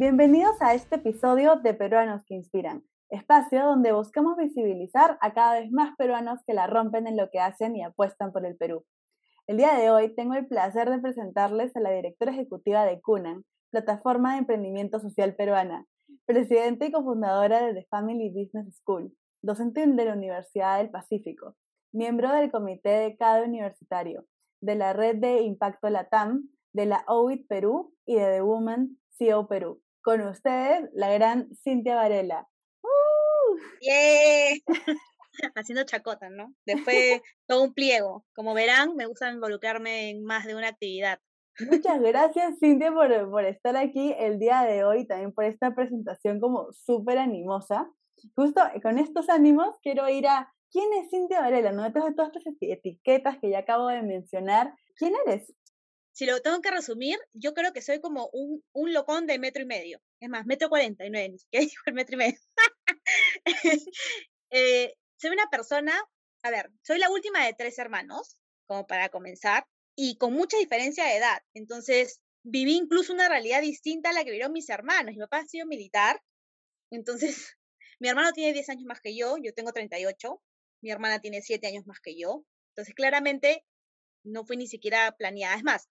[0.00, 5.72] Bienvenidos a este episodio de Peruanos que Inspiran, espacio donde buscamos visibilizar a cada vez
[5.72, 8.84] más peruanos que la rompen en lo que hacen y apuestan por el Perú.
[9.48, 13.44] El día de hoy tengo el placer de presentarles a la directora ejecutiva de CUNAN,
[13.72, 15.84] plataforma de emprendimiento social peruana,
[16.26, 19.12] presidenta y cofundadora de The Family Business School,
[19.42, 21.56] docente de la Universidad del Pacífico,
[21.90, 24.26] miembro del Comité de Cada Universitario,
[24.60, 29.48] de la Red de Impacto Latam, de la OIT Perú y de The Woman CEO
[29.48, 29.82] Perú.
[30.08, 32.48] Con ustedes, la gran Cintia Varela.
[32.82, 33.58] ¡Uh!
[33.82, 34.56] ¡Yeah!
[35.54, 36.54] Haciendo chacota, ¿no?
[36.64, 38.24] Después todo un pliego.
[38.34, 41.18] Como verán, me gusta involucrarme en más de una actividad.
[41.60, 46.40] Muchas gracias, Cintia, por, por estar aquí el día de hoy, también por esta presentación
[46.40, 47.92] como súper animosa.
[48.34, 51.72] Justo con estos ánimos quiero ir a ¿quién es Cintia Varela?
[51.72, 51.92] ¿No?
[51.92, 54.72] Todas, todas estas etiquetas que ya acabo de mencionar.
[54.96, 55.52] ¿Quién eres?
[56.18, 59.62] Si lo tengo que resumir, yo creo que soy como un, un locón de metro
[59.62, 60.02] y medio.
[60.18, 62.40] Es más, metro cuarenta y nueve, ni siquiera digo el metro y medio.
[64.50, 65.94] Eh, soy una persona,
[66.42, 71.04] a ver, soy la última de tres hermanos, como para comenzar, y con mucha diferencia
[71.04, 71.38] de edad.
[71.54, 75.14] Entonces, viví incluso una realidad distinta a la que vivieron mis hermanos.
[75.14, 76.20] Mi papá ha sido militar,
[76.90, 77.56] entonces,
[78.00, 80.42] mi hermano tiene 10 años más que yo, yo tengo 38,
[80.82, 82.44] mi hermana tiene 7 años más que yo.
[82.70, 83.64] Entonces, claramente,
[84.24, 85.56] no fue ni siquiera planeada.
[85.56, 85.88] Es más,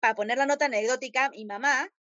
[0.00, 1.92] para poner la nota anecdótica, mi mamá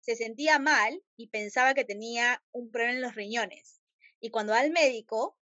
[0.00, 3.80] se sentía mal y pensaba que tenía un problema en los riñones.
[4.20, 5.38] Y cuando va al médico,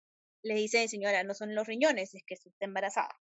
[0.43, 3.21] le dice, señora, no son los riñones, es que está embarazada.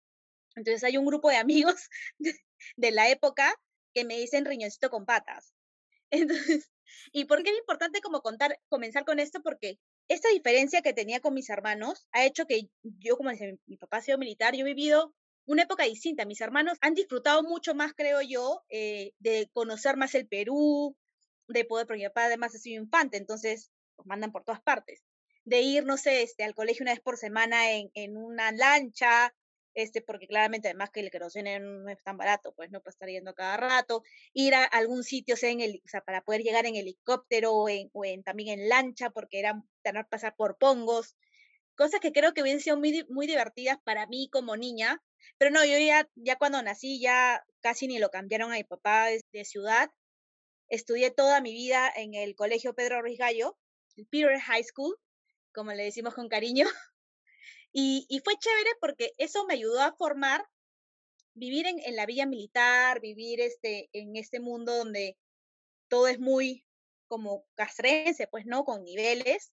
[0.57, 1.89] Entonces hay un grupo de amigos
[2.77, 3.55] de, la época
[3.95, 5.55] que me dicen riñoncito con patas.
[6.11, 6.71] Entonces,
[7.13, 9.43] ¿y por qué es importante como contar, comenzar con esto?
[9.43, 13.77] Porque esta diferencia que tenía con mis hermanos ha hecho que yo, como dice, mi
[13.77, 15.15] papá ha sido militar, yo he vivido
[15.49, 16.27] una época distinta.
[16.27, 20.95] Mis hermanos han disfrutado mucho más, creo yo, eh, de conocer más el Perú,
[21.49, 25.03] de poder, porque mi papá además ha sido infante, entonces los mandan por todas partes.
[25.45, 29.35] De ir, no sé, este, al colegio una vez por semana en, en una lancha,
[29.73, 33.09] este, porque claramente además que el queroseno no es tan barato, pues no puede estar
[33.09, 34.03] yendo cada rato,
[34.35, 37.71] ir a algún sitio, sea, en el, o sea, para poder llegar en helicóptero o,
[37.71, 41.17] en, o en, también en lancha, porque era tener pasar por pongos,
[41.79, 45.01] cosas que creo que hubiesen sido muy, muy divertidas para mí como niña,
[45.39, 49.07] pero no, yo ya, ya cuando nací ya casi ni lo cambiaron a mi papá
[49.07, 49.89] de, ciudad.
[50.69, 53.57] Estudié toda mi vida en el colegio Pedro Ruiz Gallo,
[53.97, 54.99] el Peter High School,
[55.55, 56.67] como le decimos con cariño.
[57.71, 60.43] Y, y fue chévere porque eso me ayudó a formar,
[61.35, 65.19] vivir en, en la villa militar, vivir este, en este mundo donde
[65.89, 66.65] todo es muy
[67.09, 69.53] como castrense, pues no, con niveles,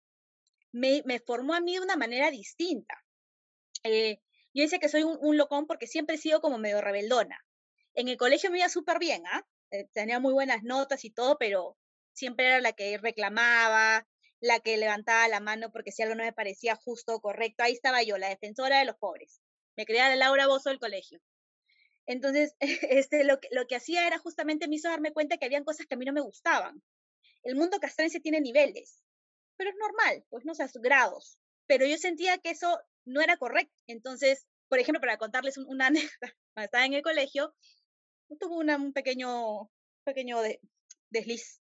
[0.79, 2.95] me, formó a mí de una manera distinta.
[3.85, 4.21] Eh,
[4.55, 7.45] yo decía que soy un, locón porque siempre he sido como medio rebeldona.
[7.95, 9.47] En el colegio me iba súper bien, ¿ah?
[9.71, 11.77] Eh, tenía muy buenas notas y todo, pero
[12.13, 14.07] siempre era la que reclamaba,
[14.41, 17.73] la que levantaba la mano porque si algo no me parecía justo o correcto, ahí
[17.73, 19.41] estaba yo, la defensora de los pobres.
[19.77, 21.21] Me creía la Laura Bozo del colegio.
[22.07, 25.65] Entonces, este, lo, que, lo que hacía era justamente me hizo darme cuenta que habían
[25.65, 26.83] cosas que a mí no me gustaban.
[27.43, 29.03] El mundo castrense tiene niveles,
[29.59, 31.39] pero es normal, pues no sé, grados.
[31.67, 33.75] Pero yo sentía que eso no era correcto.
[33.89, 37.55] Entonces, por ejemplo, para contarles una anécdota, cuando estaba en el colegio,
[38.41, 39.71] tuvo una, un pequeño,
[40.05, 40.61] pequeño de,
[41.11, 41.61] desliz.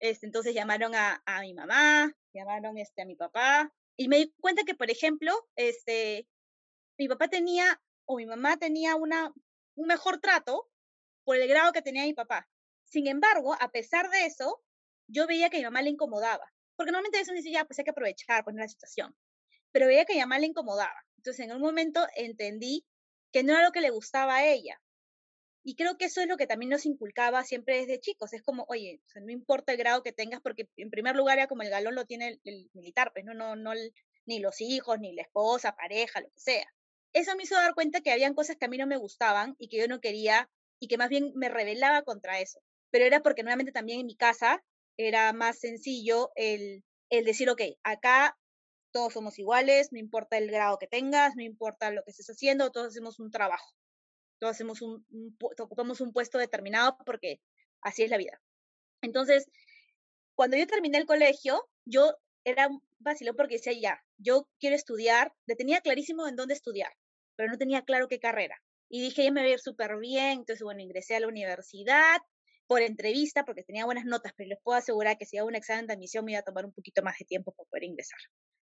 [0.00, 4.34] Este, entonces llamaron a, a, mi mamá, llamaron este, a mi papá, y me di
[4.40, 6.28] cuenta que, por ejemplo, este,
[6.98, 9.32] mi papá tenía, o mi mamá tenía una,
[9.74, 10.68] un mejor trato
[11.24, 12.48] por el grado que tenía mi papá.
[12.84, 14.62] Sin embargo, a pesar de eso,
[15.08, 16.52] yo veía que mi mamá le incomodaba.
[16.76, 19.16] Porque normalmente eso dice, ya, pues hay que aprovechar, pues, la situación
[19.76, 21.04] pero veía que mi mamá le incomodaba.
[21.18, 22.86] Entonces, en un momento entendí
[23.30, 24.80] que no era lo que le gustaba a ella.
[25.62, 28.32] Y creo que eso es lo que también nos inculcaba siempre desde chicos.
[28.32, 31.60] Es como, oye, no importa el grado que tengas, porque en primer lugar ya como
[31.60, 33.72] el galón lo tiene el, militar, pues no, no, no,
[34.24, 36.72] ni los hijos, ni la esposa, pareja, lo que sea.
[37.12, 39.68] Eso me hizo dar cuenta que habían cosas que a mí no me gustaban y
[39.68, 40.48] que yo no quería
[40.80, 42.62] y que más bien me rebelaba contra eso.
[42.90, 44.64] Pero era porque nuevamente también en mi casa
[44.96, 48.36] era más sencillo el, el decir, ok, acá
[48.92, 52.72] todos somos iguales, no importa el grado que tengas, no importa lo que estés haciendo,
[52.72, 53.74] todos hacemos un trabajo,
[54.38, 55.04] todos hacemos un,
[55.58, 57.40] ocupamos un puesto determinado porque
[57.82, 58.40] así es la vida.
[59.02, 59.50] Entonces,
[60.34, 62.14] cuando yo terminé el colegio, yo
[62.44, 66.92] era vacilón porque decía, ya, yo quiero estudiar, tenía clarísimo en dónde estudiar,
[67.36, 68.62] pero no tenía claro qué carrera.
[68.88, 72.20] Y dije, ya me voy a ir súper bien, entonces, bueno, ingresé a la universidad
[72.66, 75.86] por entrevista porque tenía buenas notas, pero les puedo asegurar que si hago un examen
[75.86, 78.18] de admisión me iba a tomar un poquito más de tiempo para poder ingresar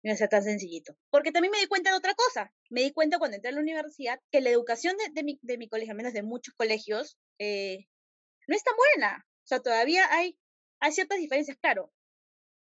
[0.01, 0.95] no sea tan sencillito.
[1.09, 2.53] Porque también me di cuenta de otra cosa.
[2.69, 5.67] Me di cuenta cuando entré a la universidad que la educación de, mi, de mi
[5.67, 7.79] colegio, al menos de muchos colegios, eh,
[8.47, 9.25] no es tan buena.
[9.43, 10.37] O sea, todavía hay
[10.79, 11.91] hay ciertas diferencias, claro.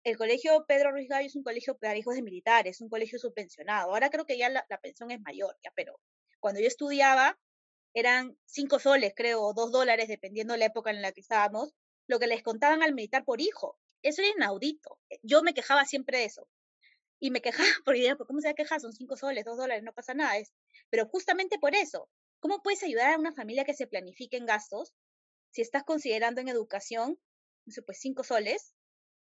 [0.04, 3.90] El colegio Pedro Ruiz Gallo es un colegio para hijos de militares, un colegio subvencionado.
[3.90, 5.98] Ahora creo que ya la, pensión es mayor, pero
[6.40, 7.38] cuando yo estudiaba
[7.94, 11.74] eran cinco soles, creo, o dos dólares, dependiendo de la época en la que estábamos,
[12.06, 13.78] lo que les contaban al militar por hijo.
[14.02, 14.98] Eso era inaudito.
[15.22, 16.48] Yo me quejaba siempre de eso.
[17.20, 18.80] Y me quejaba porque, ¿cómo se va a quejar?
[18.80, 20.36] Son cinco soles, dos dólares, no pasa nada.
[20.38, 20.52] Es,
[20.90, 22.08] pero justamente por eso,
[22.40, 24.94] ¿cómo puedes ayudar a una familia que se planifique en gastos
[25.50, 27.18] si estás considerando en educación,
[27.66, 28.74] no pues cinco soles,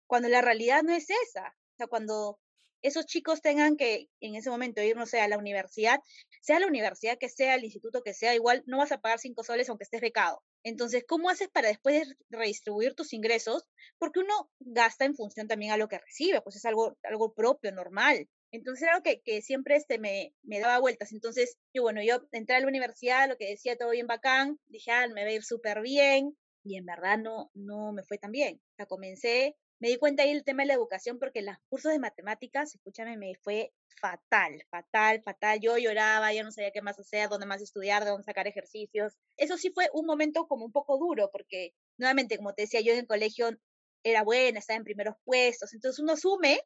[0.06, 1.48] cuando la realidad no es esa?
[1.48, 2.38] O sea, cuando
[2.82, 6.00] esos chicos tengan que en ese momento ir, no sé, a la universidad,
[6.40, 9.44] sea la universidad que sea, el instituto que sea, igual no vas a pagar cinco
[9.44, 10.42] soles aunque estés becado.
[10.64, 13.64] Entonces, ¿cómo haces para después redistribuir tus ingresos?
[13.98, 17.72] Porque uno gasta en función también a lo que recibe, pues es algo, algo propio,
[17.72, 18.28] normal.
[18.52, 21.12] Entonces era algo que, siempre este, me, me, daba vueltas.
[21.12, 24.90] Entonces, yo, bueno, yo entré a la universidad, lo que decía todo bien bacán, dije,
[24.90, 28.30] ah, me va a ir súper bien, y en verdad no, no me fue tan
[28.30, 28.60] bien.
[28.72, 31.90] O sea, comencé me di cuenta ahí el tema de la educación porque los cursos
[31.90, 35.58] de matemáticas, escúchame, me fue fatal, fatal, fatal.
[35.60, 39.14] Yo lloraba, ya no sabía qué más hacer, dónde más estudiar, dónde sacar ejercicios.
[39.36, 42.92] Eso sí fue un momento como un poco duro porque, nuevamente, como te decía, yo
[42.92, 43.50] en el colegio
[44.04, 45.74] era buena, estaba en primeros puestos.
[45.74, 46.60] Entonces uno asume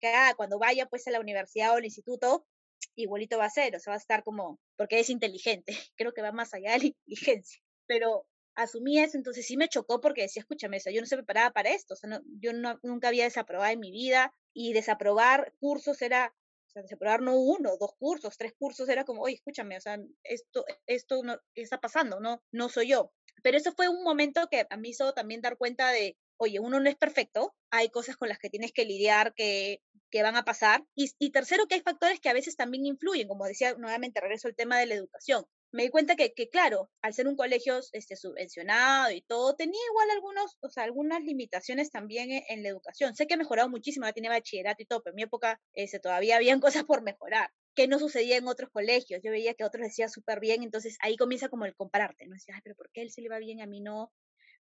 [0.00, 2.46] que ah, cuando vaya pues a la universidad o al instituto,
[2.94, 5.74] igualito va a ser, o sea, va a estar como, porque es inteligente.
[5.96, 7.60] Creo que va más allá de la inteligencia.
[7.88, 8.24] Pero
[8.54, 11.94] asumí eso, entonces sí me chocó porque decía, escúchame, yo no se preparaba para esto,
[11.94, 16.34] o sea, yo no, nunca había desaprobado en mi vida y desaprobar cursos era,
[16.66, 19.98] o sea, desaprobar no uno, dos cursos, tres cursos, era como, oye, escúchame, o sea,
[20.22, 22.20] esto, esto no, ¿qué está pasando?
[22.20, 23.12] No, no soy yo.
[23.42, 26.80] Pero eso fue un momento que a mí hizo también dar cuenta de, oye, uno
[26.80, 30.44] no es perfecto, hay cosas con las que tienes que lidiar que, que van a
[30.44, 30.84] pasar.
[30.94, 34.48] Y, y, tercero, que hay factores que a veces también influyen, como decía nuevamente, regreso
[34.48, 38.14] al tema de la educación me di cuenta que, claro, al ser un colegio este,
[38.16, 43.14] subvencionado y todo, tenía igual algunos, o sea, algunas limitaciones también en, en la educación.
[43.14, 45.98] Sé que ha mejorado muchísimo, ya tenía bachillerato y todo, pero en mi época este,
[45.98, 49.20] todavía habían cosas por mejorar, que no sucedía en otros colegios.
[49.24, 52.34] Yo veía que otros decían súper bien, entonces ahí comienza como el compararte, ¿no?
[52.34, 54.12] Decía, ay, pero ¿por qué él sí le va bien, a mí no?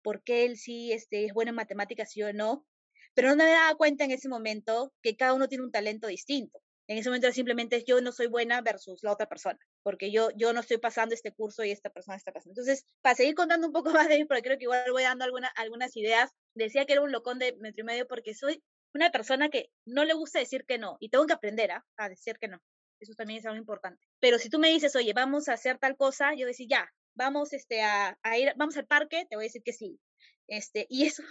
[0.03, 2.67] ¿Por qué él sí este, es bueno en matemáticas y yo no?
[3.15, 6.61] Pero no me daba cuenta en ese momento que cada uno tiene un talento distinto
[6.89, 10.55] en ese momento simplemente yo no soy buena versus la otra persona, porque yo, yo
[10.55, 12.53] no estoy pasando este curso y esta persona está pasando.
[12.53, 15.25] Entonces, para seguir contando un poco más de mí, porque creo que igual voy dando
[15.25, 18.63] alguna, algunas ideas, decía que era un locón de metro y medio porque soy
[18.95, 21.85] una persona que no le gusta decir que no y tengo que aprender ¿ah?
[21.99, 22.59] a decir que no.
[23.01, 24.03] Eso también es algo importante.
[24.19, 27.53] Pero si tú me dices, oye, vamos a hacer tal cosa, yo decir, ya, vamos
[27.53, 30.01] este, a, a ir, vamos al parque, te voy a decir que sí.
[30.49, 31.23] Este, y eso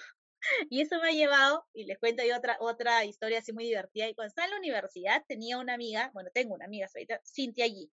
[0.69, 4.07] Y eso me ha llevado, y les cuento yo otra, otra historia así muy divertida.
[4.07, 7.65] Y cuando estaba en la universidad tenía una amiga, bueno, tengo una amiga ahorita, Cintia
[7.65, 7.91] allí.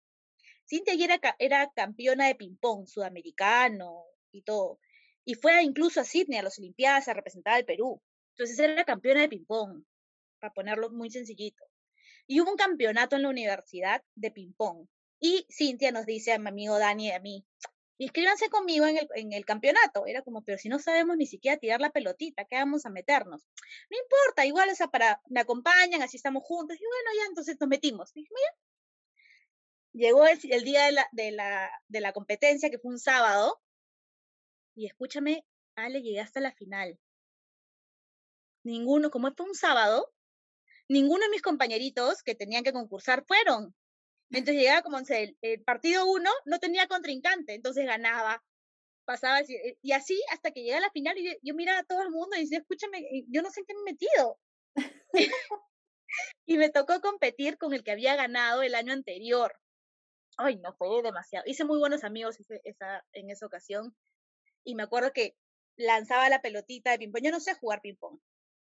[0.68, 4.80] Cintia allí era, era campeona de ping-pong sudamericano y todo.
[5.24, 8.02] Y fue incluso a Sydney, a las Olimpiadas, a representar al Perú.
[8.34, 9.84] Entonces era campeona de ping-pong,
[10.40, 11.64] para ponerlo muy sencillito.
[12.26, 14.88] Y hubo un campeonato en la universidad de ping-pong.
[15.20, 17.44] Y Cintia nos dice a mi amigo Dani y a mí,
[18.04, 20.06] inscríbanse conmigo en el, en el campeonato.
[20.06, 23.46] Era como, pero si no sabemos ni siquiera tirar la pelotita, ¿qué vamos a meternos?
[23.90, 26.76] No importa, igual, o sea, para, me acompañan, así estamos juntos.
[26.76, 28.12] Y bueno, ya, entonces nos metimos.
[28.12, 28.28] Dije,
[29.92, 33.60] Llegó el, el día de la, de, la, de la competencia, que fue un sábado,
[34.74, 35.44] y escúchame,
[35.76, 36.98] Ale, llegué hasta la final.
[38.64, 40.12] Ninguno, como fue un sábado,
[40.88, 43.74] ninguno de mis compañeritos que tenían que concursar fueron.
[44.32, 48.42] Entonces llegaba como el, el partido uno, no tenía contrincante, entonces ganaba,
[49.04, 52.02] pasaba eh, y así hasta que llega a la final y yo, miraba a todo
[52.02, 54.38] el mundo y decía, escúchame, yo no sé en qué me he metido.
[56.46, 59.54] y me tocó competir con el que había ganado el año anterior.
[60.38, 61.44] Ay, no, fue demasiado.
[61.46, 62.38] Hice muy buenos amigos
[63.12, 63.94] en esa ocasión.
[64.64, 65.36] Y me acuerdo que
[65.76, 67.22] lanzaba la pelotita de ping-pong.
[67.22, 68.18] Yo no sé jugar ping-pong.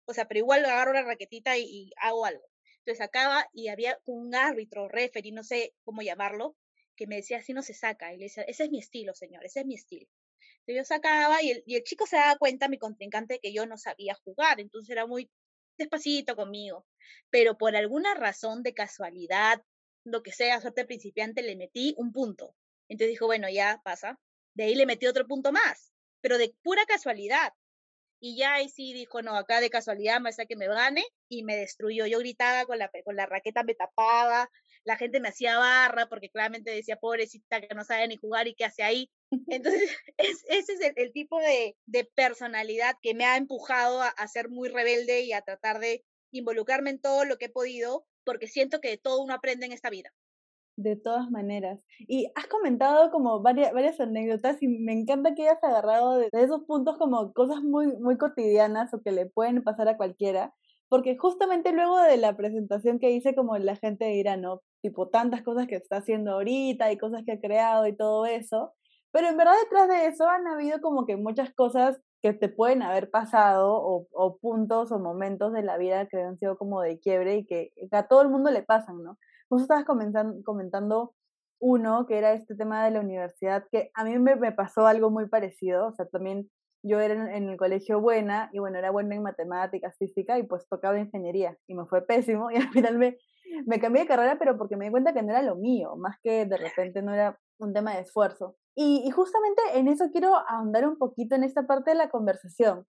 [0.06, 2.51] O sea, pero igual agarro la raquetita y hago algo.
[2.84, 6.56] Entonces sacaba y había un árbitro, referee, no sé cómo llamarlo,
[6.96, 8.12] que me decía, así no se saca.
[8.12, 10.08] Y le decía, ese es mi estilo, señor, ese es mi estilo.
[10.60, 13.66] Entonces yo sacaba y el, y el chico se daba cuenta, mi contrincante, que yo
[13.66, 14.60] no sabía jugar.
[14.60, 15.30] Entonces era muy
[15.78, 16.84] despacito conmigo.
[17.30, 19.62] Pero por alguna razón de casualidad,
[20.04, 22.56] lo que sea, suerte principiante, le metí un punto.
[22.88, 24.18] Entonces dijo, bueno, ya pasa.
[24.54, 27.52] De ahí le metí otro punto más, pero de pura casualidad.
[28.24, 31.56] Y ya ahí sí dijo, no, acá de casualidad me que me gane y me
[31.56, 32.06] destruyó.
[32.06, 34.48] Yo gritaba con la, con la raqueta, me tapaba,
[34.84, 38.54] la gente me hacía barra porque claramente decía, pobrecita que no sabe ni jugar y
[38.54, 39.10] qué hace ahí.
[39.48, 44.28] Entonces, es, ese es el, tipo de, de, personalidad que me ha empujado a, a
[44.28, 48.46] ser muy rebelde y a tratar de involucrarme en todo lo que he podido porque
[48.46, 50.14] siento que todo uno aprende en esta vida.
[50.76, 51.84] De todas maneras.
[51.98, 56.64] Y has comentado como varias, varias anécdotas y me encanta que hayas agarrado de, esos
[56.64, 60.54] puntos como cosas muy, muy cotidianas o que le pueden pasar a cualquiera,
[60.88, 64.62] porque justamente luego de la presentación que hice como la gente dirá, ¿no?
[64.80, 68.72] Tipo tantas cosas que está haciendo ahorita y cosas que ha creado y todo eso,
[69.12, 72.82] pero en verdad detrás de eso han habido como que muchas cosas que te pueden
[72.82, 76.98] haber pasado o, o puntos o momentos de la vida que han sido como de
[76.98, 79.18] quiebre y que a todo el mundo le pasan, ¿no?
[79.52, 81.14] Vos estabas comentando,
[81.60, 85.28] uno, que era este tema de la universidad, que a mí me, pasó algo muy
[85.28, 86.48] parecido, o sea, también
[86.82, 90.66] yo era en, el colegio buena, y bueno, era buena en matemáticas, física, y pues
[90.70, 94.78] tocaba ingeniería, y me fue pésimo, y al final me, cambié de carrera, pero porque
[94.78, 97.74] me di cuenta que no era lo mío, más que de repente no era un
[97.74, 98.56] tema de esfuerzo.
[98.74, 102.86] Y justamente en eso quiero ahondar un poquito en esta parte de la conversación,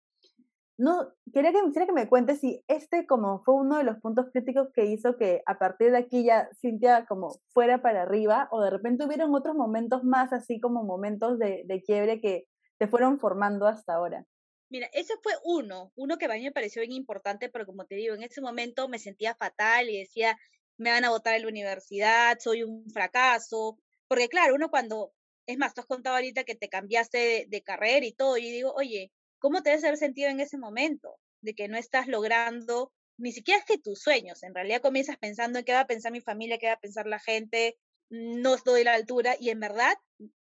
[0.77, 4.27] no, quería que, quisiera que me cuentes si este como fue uno de los puntos
[4.31, 8.61] críticos que hizo que a partir de aquí ya Cintia como fuera para arriba o
[8.61, 12.47] de repente hubieron otros momentos más así como momentos de, de quiebre que
[12.79, 14.25] te fueron formando hasta ahora.
[14.69, 17.93] Mira, ese fue uno, uno que a mí me pareció bien importante, pero como te
[17.93, 20.35] digo, en ese momento me sentía fatal y decía,
[20.77, 23.77] me van a votar en la universidad, soy un fracaso,
[24.07, 25.13] porque claro, uno cuando,
[25.45, 28.49] es más, tú has contado ahorita que te cambiaste de, de carrera y todo, y
[28.49, 29.11] digo, oye,
[29.43, 31.19] ¿Cómo te debe haber sentido en ese momento?
[31.41, 35.59] De que no estás logrando ni siquiera es que tus sueños, en realidad comienzas pensando
[35.59, 37.77] en qué va a pensar mi familia, qué va a pensar la gente,
[38.09, 39.95] no a la altura y en verdad,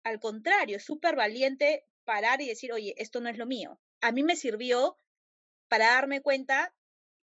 [0.05, 3.81] al contrario, es súper valiente parar y decir, oye, esto no es lo mío.
[4.03, 4.99] A mí me sirvió
[5.69, 6.75] para darme cuenta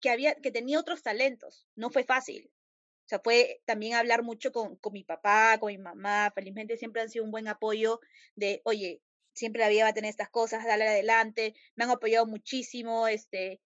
[0.00, 2.50] que, había, que tenía otros talentos, no fue fácil.
[3.04, 7.02] O sea, fue también hablar mucho con, con mi papá, con mi mamá, felizmente siempre
[7.02, 8.00] han sido un buen apoyo
[8.34, 9.02] de, oye,
[9.36, 13.60] siempre la vida va a tener estas cosas, dale adelante, me han apoyado muchísimo, este,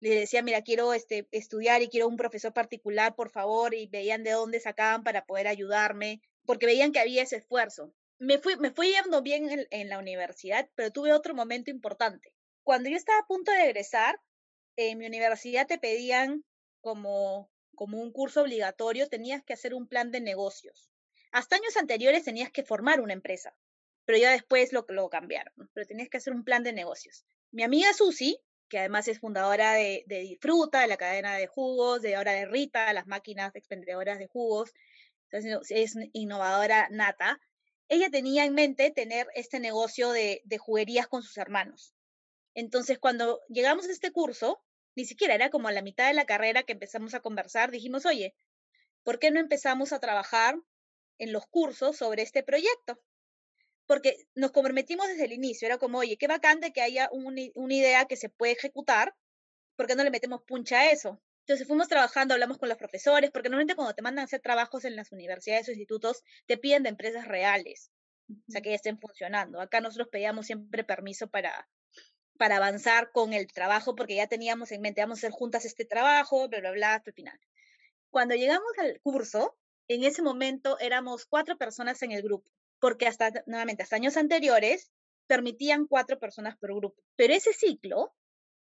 [0.00, 4.22] le decía, mira, quiero este, estudiar y quiero un profesor particular, por favor, y veían
[4.22, 7.92] de dónde sacaban para poder ayudarme, porque veían que había ese esfuerzo.
[8.18, 12.32] Me fui, me fui yendo bien en, en la universidad, pero tuve otro momento importante.
[12.62, 14.20] Cuando yo estaba a punto de egresar,
[14.76, 16.44] en mi universidad te pedían
[16.80, 20.90] como, como un curso obligatorio, tenías que hacer un plan de negocios.
[21.32, 23.56] Hasta años anteriores tenías que formar una empresa
[24.06, 27.26] pero ya después lo, lo cambiaron, pero tenías que hacer un plan de negocios.
[27.50, 32.16] Mi amiga Susi, que además es fundadora de, Disfruta, de la cadena de jugos, de
[32.16, 34.72] ahora de Rita, las máquinas expendedoras de jugos,
[35.30, 37.40] es innovadora nata,
[37.88, 41.94] ella tenía en mente tener este negocio de, de juguerías con sus hermanos.
[42.54, 44.62] Entonces, cuando llegamos a este curso,
[44.96, 48.06] ni siquiera era como a la mitad de la carrera que empezamos a conversar, dijimos,
[48.06, 48.34] oye,
[49.04, 50.56] ¿por qué no empezamos a trabajar
[51.18, 53.00] en los cursos sobre este proyecto?
[53.86, 58.04] Porque nos comprometimos desde el inicio, era como, oye, qué vacante que haya una idea
[58.06, 59.14] que se puede ejecutar,
[59.76, 61.20] ¿por qué no le metemos puncha a eso?
[61.40, 64.84] Entonces fuimos trabajando, hablamos con los profesores, porque normalmente cuando te mandan a hacer trabajos
[64.84, 67.92] en las universidades o institutos, te piden de empresas reales,
[68.28, 69.60] o sea, que ya estén funcionando.
[69.60, 71.68] Acá nosotros pedíamos siempre permiso para,
[72.36, 75.84] para avanzar con el trabajo, porque ya teníamos en mente, vamos a hacer juntas este
[75.84, 77.38] trabajo, bla, bla, bla, hasta el final.
[78.10, 83.30] Cuando llegamos al curso, en ese momento éramos cuatro personas en el grupo porque hasta,
[83.46, 84.90] nuevamente, hasta años anteriores
[85.26, 87.02] permitían cuatro personas por grupo.
[87.16, 88.14] Pero ese ciclo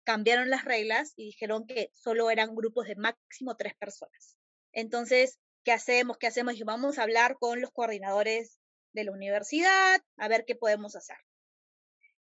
[0.05, 4.37] cambiaron las reglas y dijeron que solo eran grupos de máximo tres personas.
[4.73, 6.19] Entonces, ¿qué hacemos?
[6.19, 6.57] ¿Qué hacemos?
[6.57, 8.59] Y vamos a hablar con los coordinadores
[8.93, 11.19] de la universidad a ver qué podemos hacer.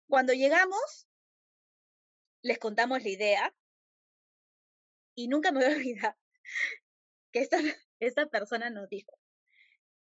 [0.07, 1.07] Cuando llegamos,
[2.41, 3.55] les contamos la idea
[5.15, 6.17] y nunca me voy a olvidar
[7.31, 7.57] que esta,
[7.99, 9.16] esta persona nos dijo,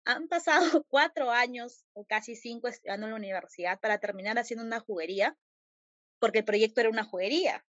[0.09, 4.81] han pasado cuatro años o casi cinco estudiando en la universidad para terminar haciendo una
[4.81, 5.37] juguería,
[6.19, 7.65] porque el proyecto era una juguería.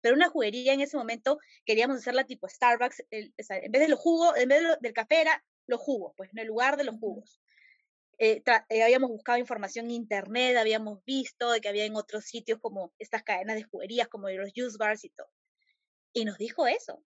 [0.00, 4.36] Pero una juguería en ese momento queríamos hacerla tipo Starbucks, en vez de los jugos,
[4.36, 7.40] en vez del café era los jugos, pues en el lugar de los jugos.
[8.18, 12.58] Eh, eh, habíamos buscado información en internet, habíamos visto de que había en otros sitios
[12.58, 15.28] como estas cadenas de juguerías, como los juice bars y todo.
[16.14, 17.04] Y nos dijo eso,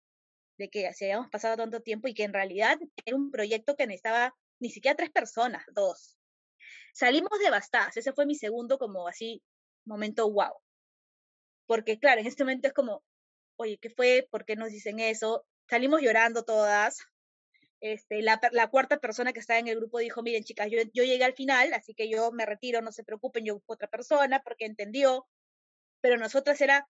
[0.56, 3.86] de que si habíamos pasado tanto tiempo y que en realidad era un proyecto que
[3.86, 6.16] necesitaba ni siquiera tres personas, dos.
[6.94, 9.42] Salimos devastadas, ese fue mi segundo como así
[9.84, 10.52] momento wow.
[11.66, 13.02] Porque claro, en este momento es como,
[13.56, 14.26] oye, ¿qué fue?
[14.30, 15.46] ¿Por qué nos dicen eso?
[15.68, 16.98] Salimos llorando todas.
[17.80, 21.04] Este, la, la cuarta persona que estaba en el grupo dijo, miren chicas, yo, yo
[21.04, 24.42] llegué al final, así que yo me retiro, no se preocupen, yo busco otra persona
[24.42, 25.26] porque entendió.
[26.02, 26.88] Pero nosotras era,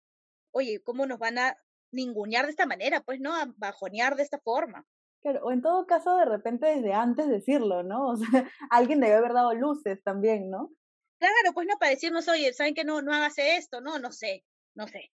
[0.53, 1.57] oye, ¿cómo nos van a
[1.93, 3.03] ningunear de esta manera?
[3.03, 4.87] Pues no, a bajonear de esta forma.
[5.23, 8.09] Claro, o en todo caso, de repente desde antes decirlo, ¿no?
[8.09, 8.27] O sea,
[8.71, 10.71] alguien debe haber dado luces también, ¿no?
[11.19, 13.83] Claro, pues no, para decirnos, oye, ¿saben que no, no hagas esto?
[13.83, 15.13] No, no sé, no sé.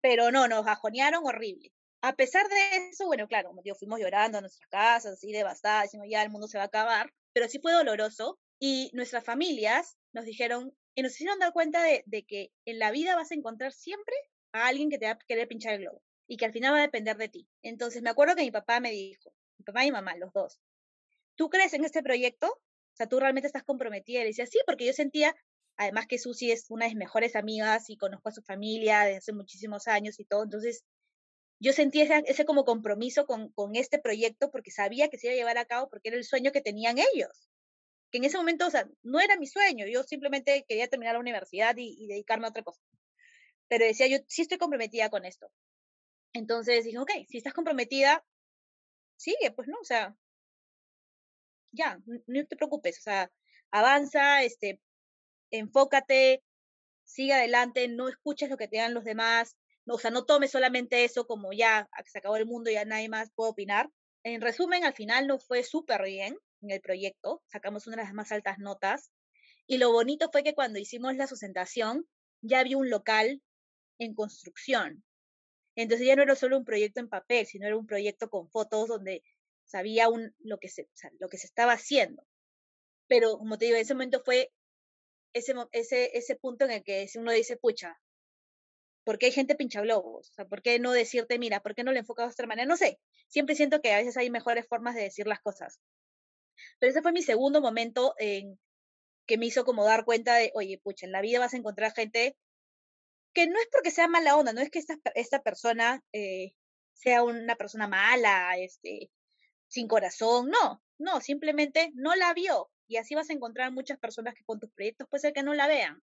[0.00, 1.72] Pero no, nos bajonearon horrible.
[2.02, 5.84] a pesar de eso, bueno, claro, como digo, fuimos llorando a nuestras casas, así devastadas,
[5.84, 9.96] decimos, ya el mundo se va a acabar, pero sí fue doloroso y nuestras familias
[10.12, 13.34] nos dijeron y nos hicieron dar cuenta de, de que en la vida vas a
[13.34, 14.14] encontrar siempre
[14.52, 16.78] a alguien que te va a querer pinchar el globo y que al final va
[16.78, 17.48] a depender de ti.
[17.62, 20.60] Entonces me acuerdo que mi papá me dijo, mi papá y mi mamá, los dos,
[21.36, 22.48] ¿tú crees en este proyecto?
[22.48, 24.20] O sea, tú realmente estás comprometida.
[24.20, 25.36] Y le decía, sí, porque yo sentía,
[25.76, 29.18] además que Susi es una de mis mejores amigas y conozco a su familia desde
[29.18, 30.44] hace muchísimos años y todo.
[30.44, 30.84] Entonces,
[31.60, 35.34] yo sentí ese, ese como compromiso con, con este proyecto porque sabía que se iba
[35.34, 37.50] a llevar a cabo porque era el sueño que tenían ellos.
[38.10, 39.86] Que en ese momento, o sea, no era mi sueño.
[39.86, 42.80] Yo simplemente quería terminar la universidad y, y dedicarme a otra cosa.
[43.68, 45.48] Pero decía, yo sí estoy comprometida con esto.
[46.32, 48.24] Entonces dije, ok, si estás comprometida,
[49.16, 49.78] sigue, pues, ¿no?
[49.80, 50.16] O sea,
[51.72, 53.30] ya, no te preocupes, o sea,
[53.70, 54.80] avanza, este,
[55.50, 56.42] enfócate,
[57.04, 59.56] sigue adelante, no escuches lo que te dan los demás,
[59.86, 63.08] no, o sea, no tomes solamente eso como ya se acabó el mundo, ya nadie
[63.08, 63.90] más puede opinar.
[64.24, 68.14] En resumen, al final no fue súper bien en el proyecto, sacamos una de las
[68.14, 69.12] más altas notas,
[69.68, 72.08] y lo bonito fue que cuando hicimos la sustentación,
[72.42, 73.42] ya había un local
[73.98, 75.05] en construcción.
[75.76, 78.88] Entonces ya no era solo un proyecto en papel, sino era un proyecto con fotos
[78.88, 79.22] donde
[79.64, 82.26] sabía lo, que se, lo que se estaba haciendo.
[83.08, 84.52] Pero, como te digo, ese momento fue
[85.34, 88.00] ese, ese, ese punto en el que uno dice, pucha,
[89.04, 90.30] ¿por qué hay gente pincha globos?
[90.30, 92.66] O sea, ¿por qué no decirte, mira, ¿por qué no le enfocas de otra manera?
[92.66, 95.78] No sé, siempre siento que a veces hay mejores formas de decir las cosas.
[96.78, 98.58] Pero ese fue mi segundo momento en
[99.26, 101.92] que me hizo como dar cuenta de, oye, pucha, en la vida vas a encontrar
[101.92, 102.36] gente
[103.36, 106.54] que no es porque sea mala onda, no es que esta, esta persona eh,
[106.94, 109.10] sea una persona mala, este,
[109.68, 112.70] sin corazón, no, no, simplemente no la vio.
[112.88, 115.52] Y así vas a encontrar muchas personas que con tus proyectos puede ser que no
[115.52, 116.02] la vean,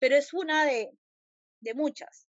[0.00, 0.90] pero es una de,
[1.60, 2.26] de muchas.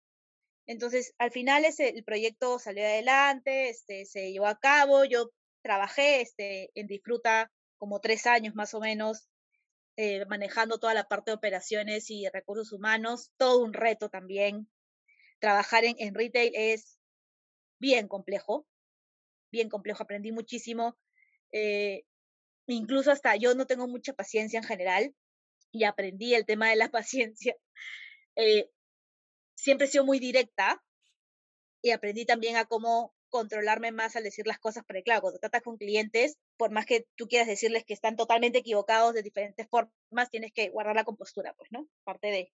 [0.66, 6.70] Entonces, al final el proyecto salió adelante, este, se llevó a cabo, yo trabajé este,
[6.74, 9.28] en Disfruta como tres años más o menos,
[10.00, 14.70] eh, manejando toda la parte de operaciones y recursos humanos, todo un reto también.
[15.40, 17.00] Trabajar en, en retail es
[17.80, 18.64] bien complejo,
[19.50, 20.96] bien complejo, aprendí muchísimo.
[21.50, 22.04] Eh,
[22.68, 25.16] incluso hasta yo no tengo mucha paciencia en general
[25.72, 27.56] y aprendí el tema de la paciencia.
[28.36, 28.70] Eh,
[29.56, 30.80] siempre he sido muy directa
[31.82, 35.62] y aprendí también a cómo controlarme más al decir las cosas, porque claro, cuando tratas
[35.62, 40.30] con clientes, por más que tú quieras decirles que están totalmente equivocados de diferentes formas,
[40.30, 41.88] tienes que guardar la compostura, pues, ¿no?
[42.04, 42.52] Parte de.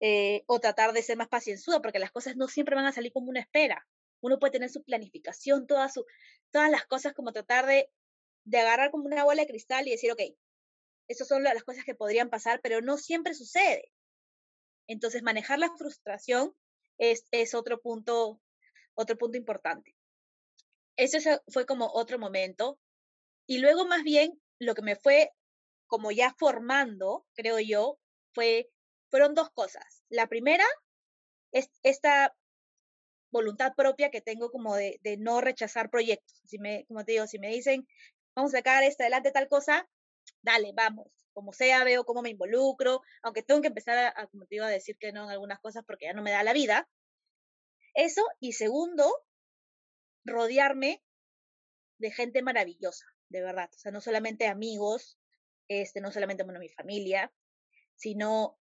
[0.00, 3.12] Eh, o tratar de ser más pacienzuda, porque las cosas no siempre van a salir
[3.12, 3.86] como una espera
[4.24, 6.00] uno puede tener su planificación, todas
[6.70, 7.90] las cosas como tratar de,
[8.44, 10.20] de agarrar como una bola de cristal y decir, ok,
[11.08, 13.92] esas son las cosas que podrían pasar, pero no siempre sucede.
[14.86, 16.56] Entonces, manejar la frustración
[16.96, 18.40] es, es otro, punto,
[18.94, 19.94] otro punto importante.
[20.96, 22.78] Eso fue como otro momento.
[23.46, 25.30] Y luego, más bien, lo que me fue
[25.86, 27.98] como ya formando, creo yo,
[28.32, 28.70] fue,
[29.10, 30.02] fueron dos cosas.
[30.08, 30.64] La primera
[31.52, 32.34] es esta
[33.30, 36.40] voluntad propia que tengo como de, no rechazar proyectos.
[36.46, 37.86] Si me, como te digo, si me dicen,
[38.34, 39.88] vamos a sacar esta adelante tal cosa,
[40.42, 41.08] dale, vamos.
[41.32, 44.96] Como sea, veo cómo me involucro, aunque tengo que empezar como te digo, a decir
[44.98, 46.88] que no en algunas cosas porque ya no me da la vida.
[47.94, 49.12] Eso, y segundo,
[50.24, 51.02] rodearme
[51.98, 53.70] de gente maravillosa, de verdad.
[53.74, 55.18] O sea, no solamente amigos,
[55.68, 57.32] este, no solamente bueno, mi familia,
[57.94, 58.58] sino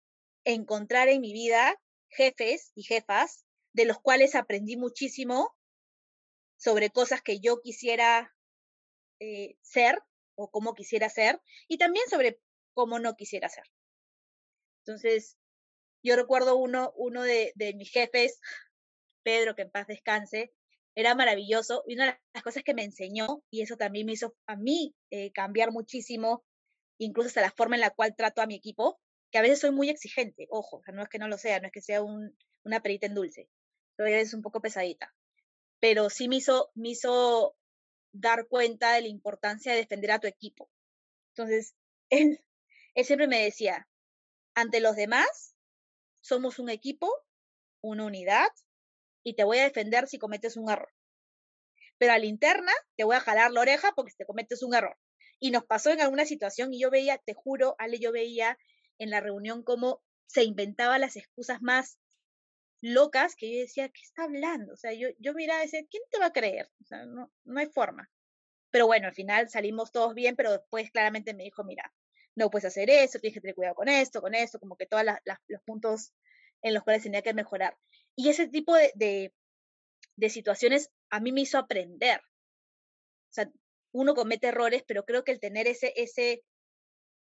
[0.45, 5.55] encontrar en mi vida jefes y jefas de los cuales aprendí muchísimo
[6.57, 8.35] sobre cosas que yo quisiera
[9.21, 9.99] eh, ser
[10.35, 12.39] o cómo quisiera ser, y también sobre
[12.75, 13.65] cómo no quisiera ser.
[14.85, 15.39] Entonces,
[16.03, 18.39] yo recuerdo uno, uno de, de mis jefes,
[19.23, 20.53] Pedro, que en paz descanse,
[20.97, 24.35] era maravilloso y una de las cosas que me enseñó, y eso también me hizo
[24.47, 26.43] a mí eh, cambiar muchísimo,
[26.99, 28.99] incluso hasta la forma en la cual trato a mi equipo,
[29.31, 31.73] que a veces soy muy exigente, ojo, no es que no lo sea, no es
[31.73, 33.51] que sea un, una perita en dulce,
[33.97, 35.15] todavía es un poco pesadita,
[35.81, 37.55] pero sí me hizo, me hizo
[38.13, 40.71] dar cuenta de la importancia de defender a tu equipo.
[41.35, 41.77] Entonces,
[42.11, 42.43] él,
[42.95, 43.87] él siempre me decía,
[44.55, 45.55] ante los demás,
[46.23, 47.13] somos un equipo,
[47.83, 48.49] una unidad,
[49.27, 50.89] y te voy a defender si cometes un error.
[51.99, 54.97] Pero a la interna te voy a jalar la oreja porque te cometes un error.
[55.41, 58.57] Y nos pasó en alguna situación y yo veía, te juro, Ale, yo veía
[58.99, 61.99] en la reunión cómo se inventaba las excusas más
[62.81, 64.75] locas que yo decía, ¿qué está hablando?
[64.75, 66.71] O sea, yo, yo miraba y decía, ¿quién te va a creer?
[66.81, 68.09] O sea, no, no hay forma.
[68.71, 71.93] Pero bueno, al final salimos todos bien, pero después claramente me dijo, mira,
[72.37, 75.05] no puedes hacer eso, tienes que tener cuidado con esto, con esto, como que todos
[75.49, 76.13] los puntos
[76.63, 77.77] en los cuales tenía que mejorar.
[78.17, 79.33] Y ese tipo de,
[80.17, 82.21] de, situaciones a mí me hizo aprender.
[82.21, 83.51] O sea,
[83.93, 86.43] uno comete errores, pero creo que el tener ese, ese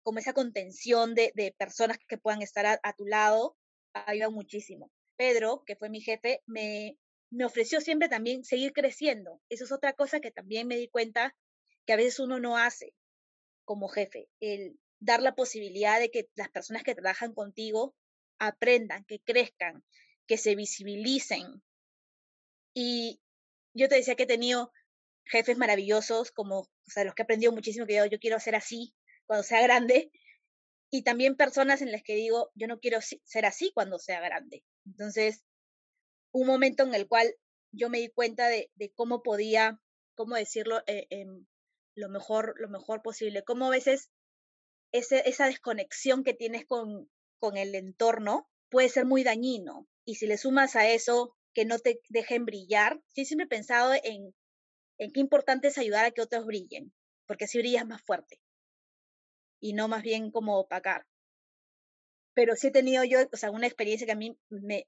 [0.02, 3.56] como esa contención de, de personas que puedan estar a, a tu lado,
[3.92, 4.90] ayuda muchísimo.
[5.16, 6.96] Pedro, que fue mi jefe, me,
[7.30, 9.40] me ofreció siempre también seguir creciendo.
[9.48, 11.36] Eso es otra cosa que también me di cuenta
[11.86, 12.94] que a veces uno no hace
[13.64, 17.94] como jefe, el dar la posibilidad de que las personas que trabajan contigo
[18.38, 19.84] aprendan, que crezcan,
[20.30, 21.60] que se visibilicen.
[22.72, 23.20] Y
[23.74, 24.70] yo te decía que he tenido
[25.24, 28.54] jefes maravillosos, como o sea, los que he aprendido muchísimo, que yo, yo quiero ser
[28.54, 28.94] así
[29.26, 30.12] cuando sea grande,
[30.88, 34.62] y también personas en las que digo, yo no quiero ser así cuando sea grande.
[34.86, 35.42] Entonces,
[36.30, 37.34] un momento en el cual
[37.72, 39.80] yo me di cuenta de, de cómo podía,
[40.14, 41.08] cómo decirlo, eh,
[41.96, 43.42] lo mejor, lo mejor posible.
[43.42, 44.12] Cómo a veces
[44.92, 49.88] esa desconexión que tienes con, con el entorno puede ser muy dañino.
[50.04, 53.92] Y si le sumas a eso que no te dejen brillar, sí siempre he pensado
[53.94, 54.34] en,
[54.98, 56.92] en qué importante es ayudar a que otros brillen,
[57.26, 58.40] porque así brillas más fuerte
[59.60, 61.06] y no más bien como opacar
[62.34, 64.86] pero sí he tenido yo, o sea, una experiencia que a mí me,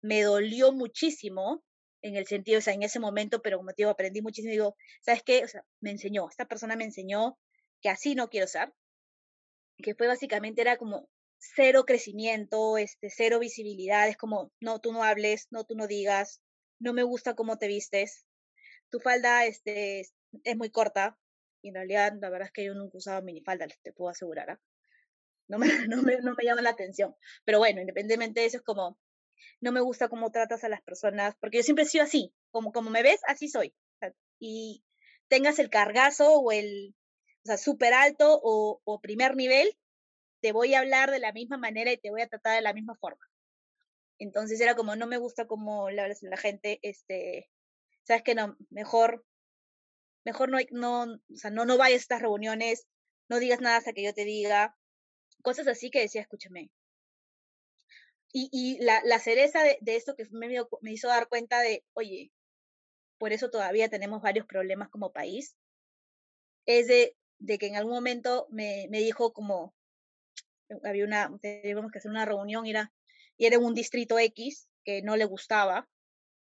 [0.00, 1.62] me dolió muchísimo
[2.02, 4.76] en el sentido, o sea, en ese momento, pero como te digo, aprendí muchísimo digo,
[5.02, 5.44] ¿sabes qué?
[5.44, 7.38] O sea, me enseñó, esta persona me enseñó
[7.80, 8.72] que así no quiero ser,
[9.76, 15.02] que fue básicamente, era como cero crecimiento, este, cero visibilidad, es como, no, tú no
[15.04, 16.42] hables, no, tú no digas,
[16.80, 18.26] no me gusta cómo te vistes,
[18.90, 20.00] tu falda este,
[20.44, 21.18] es muy corta,
[21.62, 24.60] y en realidad la verdad es que yo nunca usaba minifalda, te puedo asegurar, ¿ah?
[25.48, 27.14] no me, no me, no me llama la atención.
[27.44, 28.98] Pero bueno, independientemente de eso, es como,
[29.60, 32.72] no me gusta cómo tratas a las personas, porque yo siempre he sido así, como,
[32.72, 33.74] como me ves, así soy.
[34.38, 34.84] Y
[35.28, 36.94] tengas el cargazo o el,
[37.44, 39.76] o sea, súper alto o primer nivel,
[40.40, 42.72] te voy a hablar de la misma manera y te voy a tratar de la
[42.72, 43.24] misma forma.
[44.18, 47.48] Entonces era como, no me gusta cómo le hablas a la gente, este,
[48.02, 49.24] sabes que no, mejor,
[50.24, 52.86] mejor no, no, o sea, no, no vayas a estas reuniones,
[53.28, 54.76] no digas nada hasta que yo te diga,
[55.42, 56.70] cosas así que decía, escúchame.
[58.32, 60.48] Y, y la, la cereza de, de esto que me,
[60.82, 62.32] me hizo dar cuenta de, oye,
[63.18, 65.56] por eso todavía tenemos varios problemas como país,
[66.66, 69.74] es de, de que en algún momento me, me dijo como,
[70.84, 72.92] había una, teníamos que hacer una reunión y era,
[73.36, 75.88] y era un distrito X que no le gustaba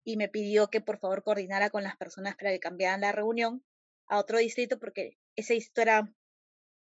[0.03, 3.63] y me pidió que por favor coordinara con las personas para que cambiaran la reunión
[4.07, 6.13] a otro distrito porque ese distrito era,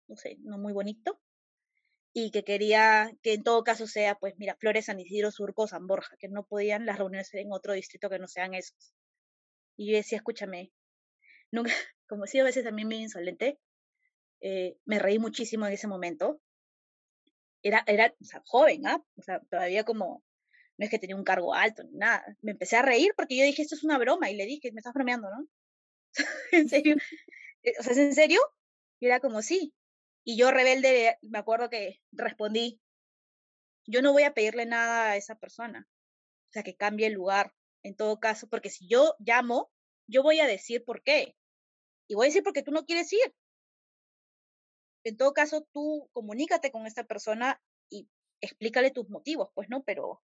[0.08, 1.20] no sé, no muy bonito
[2.14, 5.88] y que quería que en todo caso sea, pues mira, Flores, San Isidro, Surco, San
[5.88, 8.94] Borja, que no podían las reuniones en otro distrito que no sean esos.
[9.76, 10.72] Y yo decía, escúchame,
[11.52, 11.72] nunca,
[12.08, 13.60] como he sido a veces también muy insolente,
[14.42, 16.40] eh, me reí muchísimo en ese momento.
[17.64, 19.04] Era, era o sea, joven, ¿ah?
[19.16, 20.24] O sea, todavía como,
[20.78, 22.24] no es que tenía un cargo alto ni nada.
[22.42, 24.80] Me empecé a reír porque yo dije, esto es una broma, y le dije, me
[24.80, 25.48] estás bromeando, ¿no?
[26.52, 26.96] ¿En serio?
[27.64, 28.42] Eh, o sea, ¿es en serio?
[29.00, 29.74] Y era como, sí.
[30.26, 32.82] Y yo rebelde, me acuerdo que respondí,
[33.86, 35.88] yo no voy a pedirle nada a esa persona,
[36.50, 39.72] o sea, que cambie el lugar, en todo caso, porque si yo llamo,
[40.08, 41.36] yo voy a decir por qué.
[42.08, 43.34] Y voy a decir porque tú no quieres ir.
[45.04, 48.08] En todo caso, tú comunícate con esta persona y
[48.42, 50.22] explícale tus motivos, pues no, pero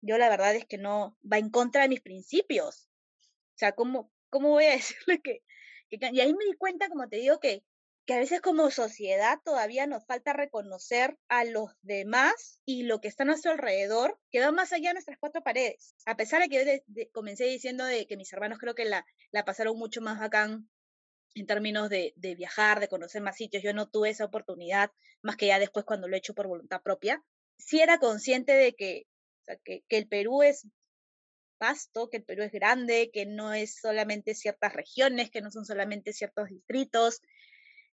[0.00, 2.88] yo la verdad es que no va en contra de mis principios.
[3.20, 5.42] O sea, ¿cómo, cómo voy a decirle que,
[5.90, 5.98] que...
[6.12, 7.64] Y ahí me di cuenta, como te digo, que
[8.08, 13.08] que a veces como sociedad todavía nos falta reconocer a los demás y lo que
[13.08, 15.94] está a nuestro alrededor, que va más allá de nuestras cuatro paredes.
[16.06, 19.44] A pesar de que yo comencé diciendo de que mis hermanos creo que la, la
[19.44, 20.70] pasaron mucho más bacán
[21.34, 24.90] en términos de, de, viajar, de conocer más sitios, yo no tuve esa oportunidad,
[25.22, 27.22] más que ya después cuando lo he hecho por voluntad propia.
[27.58, 29.06] Sí era consciente de que,
[29.64, 30.66] que, el Perú es
[31.58, 35.64] vasto, que el Perú es grande, que no es solamente ciertas regiones, que no son
[35.64, 37.20] solamente ciertos distritos,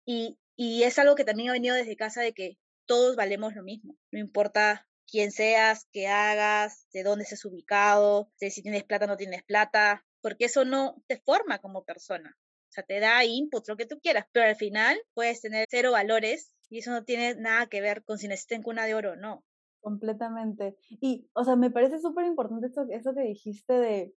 [0.04, 3.62] y, y es algo que también ha venido desde casa de que todos valemos lo
[3.62, 9.08] mismo, no importa quién seas, qué hagas, de dónde estés ubicado, si tienes plata o
[9.08, 12.36] no tienes plata, porque eso no te forma como persona.
[12.72, 15.92] O sea, te da input, lo que tú quieras, pero al final puedes tener cero
[15.92, 19.12] valores y eso no tiene nada que ver con si necesitas en cuna de oro
[19.12, 19.44] o no.
[19.82, 20.74] Completamente.
[20.88, 24.14] Y, o sea, me parece súper importante esto, eso que dijiste de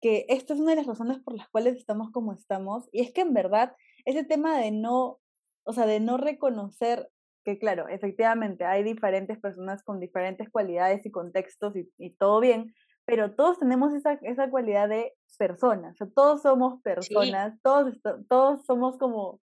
[0.00, 2.88] que esta es una de las razones por las cuales estamos como estamos.
[2.92, 5.18] Y es que en verdad ese tema de no,
[5.64, 7.10] o sea, de no reconocer
[7.44, 12.72] que claro, efectivamente hay diferentes personas con diferentes cualidades y contextos y todo bien,
[13.08, 17.60] pero todos tenemos esa, esa cualidad de personas, o sea, todos somos personas, sí.
[17.62, 17.94] todos,
[18.28, 19.40] todos somos como,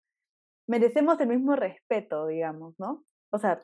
[0.66, 3.04] merecemos el mismo respeto, digamos, ¿no?
[3.30, 3.62] O sea,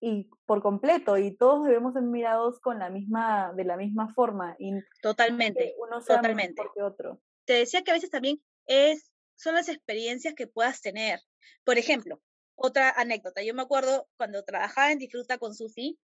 [0.00, 4.54] y por completo y todos debemos ser mirados con la misma de la misma forma
[4.56, 9.56] y totalmente uno sea totalmente que otro te decía que a veces también es son
[9.56, 11.20] las experiencias que puedas tener
[11.64, 12.18] por ejemplo
[12.54, 15.98] otra anécdota yo me acuerdo cuando trabajaba en Disfruta con Susi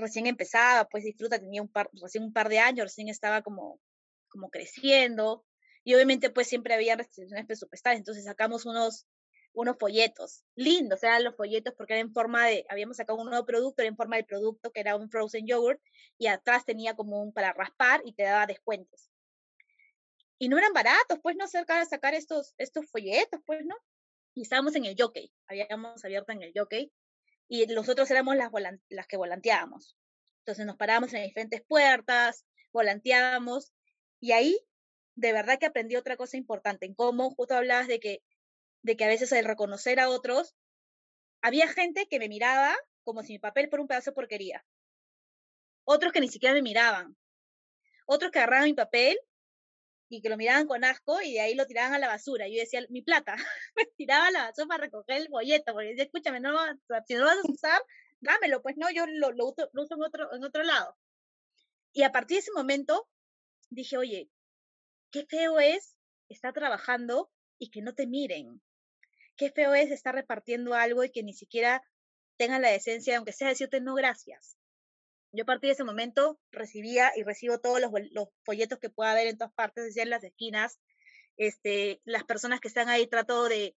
[0.00, 3.80] recién empezaba pues Disfruta tenía un par recién un par de años recién estaba como
[4.28, 5.44] como creciendo
[5.84, 9.06] y obviamente pues siempre había restricciones presupuestarias entonces sacamos unos
[9.52, 13.44] unos folletos, lindos eran los folletos porque eran en forma de, habíamos sacado un nuevo
[13.44, 15.80] producto, era en forma de producto que era un frozen yogurt
[16.18, 19.10] y atrás tenía como un para raspar y te daba descuentos.
[20.38, 23.76] Y no eran baratos, pues no cerca de sacar estos, estos folletos, pues no.
[24.34, 26.92] Y estábamos en el jockey, habíamos abierto en el jockey
[27.50, 29.96] y nosotros éramos las, que volanteábamos.
[30.38, 33.72] Entonces nos parábamos en diferentes puertas, volanteábamos
[34.20, 34.56] y ahí
[35.16, 38.22] de verdad que aprendí otra cosa importante, en cómo justo hablabas de que
[38.82, 40.54] de que a veces el reconocer a otros,
[41.42, 44.64] había gente que me miraba como si mi papel fuera un pedazo de porquería.
[45.84, 47.16] Otros que ni siquiera me miraban.
[48.06, 49.18] Otros que agarraban mi papel
[50.10, 52.46] y que lo miraban con asco y de ahí lo tiraban a la basura.
[52.48, 53.36] Yo decía, mi plata,
[53.76, 56.58] me tiraba a la basura para recoger el folleto, porque decía, escúchame, no,
[57.06, 57.82] si no lo vas a usar,
[58.20, 60.96] dámelo, pues no, yo lo, uso, lo uso en, otro, en otro lado.
[61.92, 63.08] Y a partir de ese momento
[63.70, 64.28] dije, oye,
[65.10, 65.96] qué feo es
[66.28, 68.60] estar trabajando y que no te miren
[69.40, 71.82] qué feo es estar repartiendo algo y que ni siquiera
[72.36, 74.58] tengan la decencia, aunque sea decirte no gracias.
[75.32, 79.28] Yo a partir de ese momento recibía y recibo todos los, folletos que pueda haber
[79.28, 80.80] en todas partes, decía en las esquinas.
[81.36, 83.76] Este, las personas que están ahí trato de,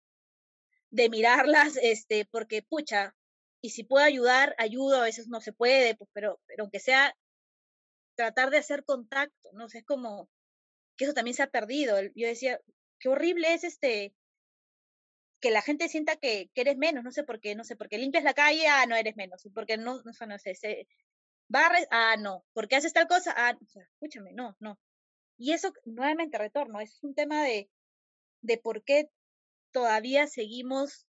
[0.90, 3.14] de mirarlas, este, porque pucha,
[3.60, 7.16] y si puedo ayudar, ayudo, a veces no se puede, pues, pero, pero aunque sea
[8.16, 9.66] tratar de hacer contacto, ¿no?
[9.66, 10.28] es como
[10.96, 12.00] que eso también se ha perdido.
[12.14, 12.60] Yo decía,
[12.98, 14.14] qué horrible es este
[15.40, 17.98] que la gente sienta que, que, eres menos, no sé por qué, no sé, porque
[17.98, 20.86] limpias la calle, ah, no eres menos, porque no, no, no sé, se
[21.52, 24.78] barres, ah, no, porque haces tal cosa, ah, o sea, escúchame, no, no.
[25.36, 27.70] Y eso, nuevamente, retorno, es un tema de,
[28.40, 29.10] de por qué
[29.70, 31.06] todavía seguimos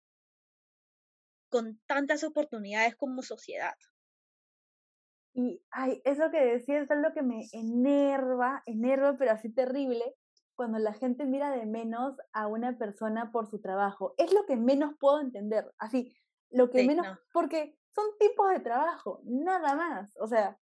[1.48, 3.74] con tantas oportunidades como sociedad.
[5.34, 10.14] Y, ay, eso que decías es lo que me enerva, enerva, pero así terrible,
[10.54, 14.14] cuando la gente mira de menos a una persona por su trabajo.
[14.18, 15.72] Es lo que menos puedo entender.
[15.78, 16.14] Así,
[16.52, 20.14] lo que menos, porque son tipos de trabajo, nada más.
[20.18, 20.58] O sea,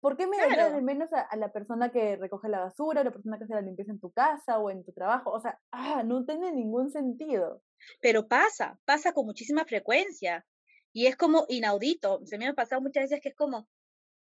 [0.00, 0.74] ¿por qué me claro.
[0.74, 3.62] de menos a, la persona que recoge la basura, a la persona que hace la
[3.62, 5.30] limpieza en tu casa o en tu trabajo?
[5.30, 7.62] O sea, ah, no tiene ningún sentido.
[8.00, 10.46] Pero pasa, pasa con muchísima frecuencia.
[10.92, 12.20] Y es como inaudito.
[12.24, 13.68] Se me ha pasado muchas veces que es como,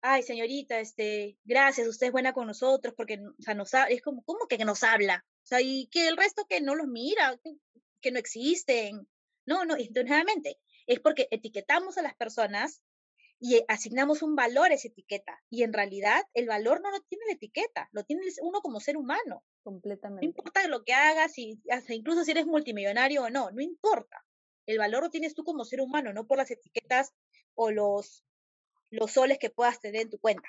[0.02, 4.24] ay, señorita, este, gracias, usted es buena con nosotros, porque, o sea, nos es como,
[4.24, 5.26] ¿cómo que nos habla?
[5.44, 7.40] O sea, y que el resto que no los mira,
[8.02, 9.08] que, no existen.
[9.46, 12.82] No, no, nuevamente, es porque etiquetamos a las personas
[13.40, 15.40] y asignamos un valor a esa etiqueta.
[15.50, 18.98] Y en realidad el valor no lo tiene la etiqueta, lo tiene uno como ser
[18.98, 19.44] humano.
[19.62, 20.26] Completamente.
[20.26, 24.26] No importa lo que hagas, y, incluso si eres multimillonario o no, no importa.
[24.66, 27.14] El valor lo tienes tú como ser humano, no por las etiquetas
[27.54, 28.24] o los
[28.90, 30.48] los soles que puedas tener en tu cuenta.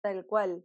[0.00, 0.64] Tal cual,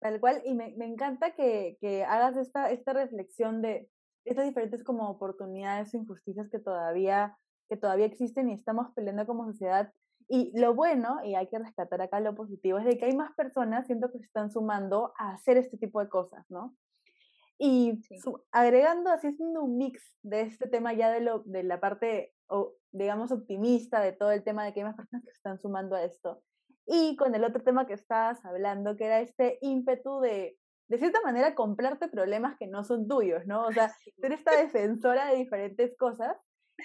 [0.00, 0.42] tal cual.
[0.44, 3.88] Y me, me encanta que, que, hagas esta, esta reflexión de
[4.24, 7.36] estas diferentes como oportunidades o injusticias que todavía,
[7.68, 9.92] que todavía existen y estamos peleando como sociedad.
[10.28, 13.34] Y lo bueno, y hay que rescatar acá lo positivo, es de que hay más
[13.34, 16.74] personas, siento que se están sumando a hacer este tipo de cosas, ¿no?
[17.58, 18.00] Y
[18.50, 22.72] agregando, así haciendo un mix de este tema ya de, lo, de la parte, o,
[22.90, 25.94] digamos, optimista de todo el tema de que hay más personas que se están sumando
[25.94, 26.42] a esto.
[26.86, 31.20] Y con el otro tema que estabas hablando, que era este ímpetu de, de cierta
[31.22, 33.66] manera, comprarte problemas que no son tuyos, ¿no?
[33.66, 33.88] O sea,
[34.20, 36.36] ser esta defensora de diferentes cosas,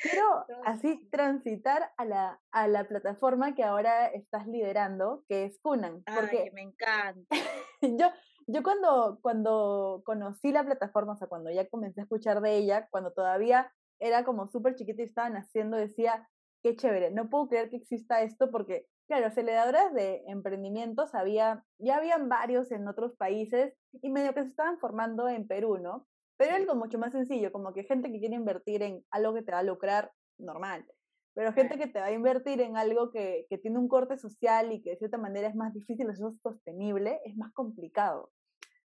[0.03, 6.03] pero así transitar a la, a la plataforma que ahora estás liderando, que es Kunan.
[6.03, 7.27] Porque Ay, me encanta.
[7.81, 8.12] yo,
[8.47, 12.88] yo cuando, cuando conocí la plataforma, o sea, cuando ya comencé a escuchar de ella,
[12.89, 16.27] cuando todavía era como súper chiquita y estaban haciendo, decía,
[16.63, 21.97] qué chévere, no puedo creer que exista esto porque, claro, aceleradoras de emprendimientos había, ya
[21.97, 26.07] habían varios en otros países y medio que se estaban formando en Perú, ¿no?
[26.37, 29.51] Pero algo mucho más sencillo, como que gente que quiere invertir en algo que te
[29.51, 30.85] va a lucrar, normal.
[31.33, 34.71] Pero gente que te va a invertir en algo que, que tiene un corte social
[34.71, 38.31] y que de cierta manera es más difícil, es sostenible, es más complicado.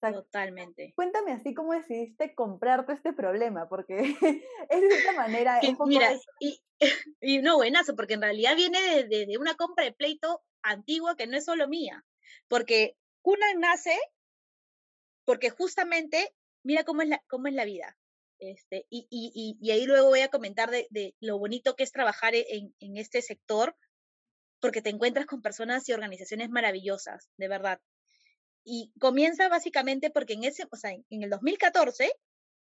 [0.01, 0.93] Totalmente.
[0.95, 3.99] Cuéntame así cómo decidiste comprarte este problema, porque
[4.71, 5.61] es de esta manera.
[5.87, 6.61] mira, y,
[7.21, 11.27] y, no, buenazo, porque en realidad viene de, de, una compra de pleito antigua que
[11.27, 12.05] no es solo mía,
[12.49, 13.99] porque Kunan nace
[15.29, 17.99] porque justamente, mira cómo es la, cómo es la vida.
[18.39, 21.93] Este, y, y, y, ahí luego voy a comentar de, de lo bonito que es
[21.93, 23.77] trabajar e, en, en, este sector,
[24.59, 27.79] porque te encuentras con personas y organizaciones maravillosas, de verdad.
[28.65, 32.13] Y comienza básicamente porque en ese, o sea, en el 2014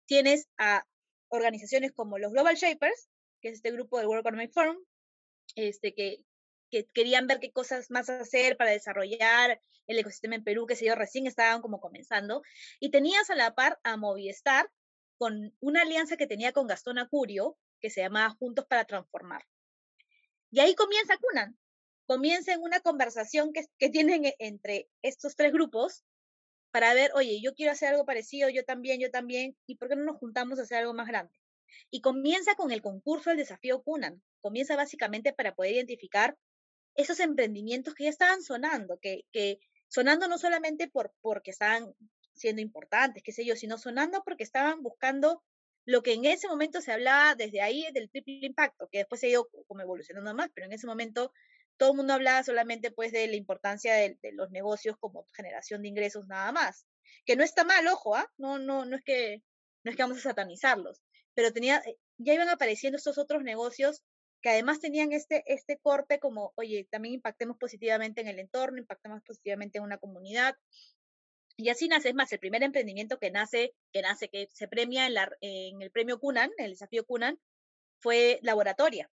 [0.06, 0.86] tienes a
[1.30, 3.10] organizaciones como los Global Shapers,
[3.42, 4.78] que es este grupo del World Economic Forum,
[5.56, 6.24] este, que,
[6.70, 10.86] que querían ver qué cosas más hacer para desarrollar el ecosistema en Perú, que se
[10.86, 12.44] yo, recién estaban como comenzando,
[12.80, 14.70] y tenías a la par a Movistar
[15.18, 19.46] con una alianza que tenía con Gastón Acurio, que se llamaba Juntos para Transformar.
[20.52, 21.58] Y ahí comienza Cunan,
[22.10, 26.04] comienza en una conversación que, que tienen e, entre estos tres grupos
[26.72, 29.96] para ver, oye, yo quiero hacer algo parecido, yo también, yo también, ¿y por qué
[29.96, 31.40] no nos juntamos a hacer algo más grande?
[31.92, 34.24] Y comienza con el concurso del desafío Cunan.
[34.42, 36.36] Comienza básicamente para poder identificar
[36.96, 41.94] esos emprendimientos que ya estaban sonando, que, que sonando no solamente por, porque estaban
[42.34, 45.44] siendo importantes, qué sé yo, sino sonando porque estaban buscando
[45.86, 49.28] lo que en ese momento se hablaba desde ahí del triple impacto, que después se
[49.28, 51.32] ha ido como evolucionando más, pero en ese momento
[51.80, 55.88] todo el mundo hablaba solamente pues de la importancia de, los negocios como generación de
[55.88, 56.86] ingresos nada más,
[57.26, 58.30] que no está mal, ojo, ¿ah?
[58.38, 59.42] no, no, no es que
[59.84, 61.02] no es que vamos a satanizarlos,
[61.34, 64.04] pero tenía, eh, ya iban apareciendo estos otros negocios
[64.42, 69.22] que además tenían este, este corte como, oye, también impactemos positivamente en el entorno, impactemos
[69.24, 70.56] positivamente en una comunidad.
[71.58, 75.08] Y así nace, es más, el primer emprendimiento que nace, que nace, que se premia
[75.08, 77.38] en, la, en el premio Cunan, el desafío Cunan,
[78.02, 79.10] fue Laboratoria.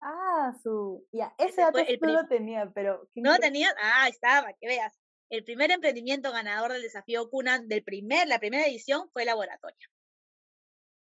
[0.00, 3.08] Ah, su, ya, ese dato no lo tenía, pero...
[3.14, 4.98] No lo tenía, ah, estaba, que veas.
[5.28, 9.90] El primer emprendimiento ganador del desafío Cunan del primer, la primera edición fue Laboratoria.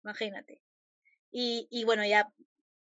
[0.02, 0.60] Imagínate.
[1.30, 2.32] Y, y bueno, ya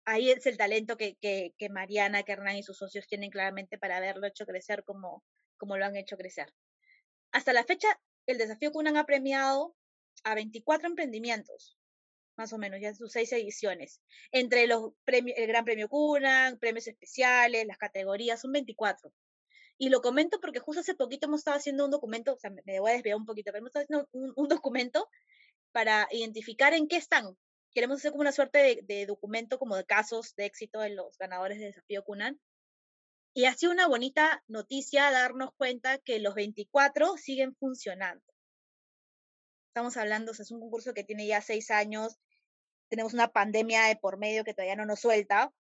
[0.05, 3.79] ahí es el talento que, que, que Mariana, que Hernán y sus socios tienen claramente
[3.79, 5.25] para haberlo hecho crecer como,
[5.57, 6.53] como lo han hecho crecer.
[7.33, 7.89] Hasta la fecha,
[8.27, 9.75] el desafío Cunan ha premiado
[10.25, 11.78] a 24 emprendimientos,
[12.39, 14.01] más o menos, ya sus seis ediciones.
[14.33, 19.13] Entre los premios, el Gran Premio Cunan, premios especiales, las categorías, son 24.
[19.77, 22.79] Y lo comento porque justo hace poquito hemos estado haciendo un documento, o sea, me
[22.79, 25.09] a desviar un poquito, pero hemos estado haciendo un, un documento
[25.73, 27.37] para identificar en qué están
[27.79, 31.59] queremos hacer como una suerte de, documento como de casos de éxito de los ganadores
[31.59, 32.41] de Desafío Cunan.
[33.35, 38.25] Y ha sido una bonita noticia darnos cuenta que los 24 siguen funcionando.
[39.69, 42.19] Estamos hablando, o sea, es un concurso que tiene ya seis años,
[42.89, 45.53] tenemos una pandemia de por medio que todavía no nos suelta,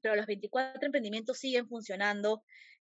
[0.00, 2.42] pero los 24 emprendimientos siguen funcionando.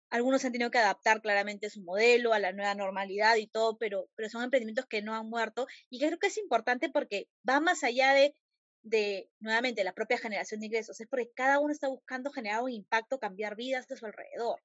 [0.10, 4.10] Algunos han tenido que adaptar claramente su modelo a la nueva normalidad y todo, pero,
[4.16, 5.68] pero son emprendimientos que no han muerto.
[5.90, 8.36] Y creo que es importante porque va más allá de
[8.84, 12.72] de, nuevamente, la propia generación de ingresos, es porque cada uno está buscando generar un
[12.72, 14.62] impacto, cambiar vidas de su alrededor.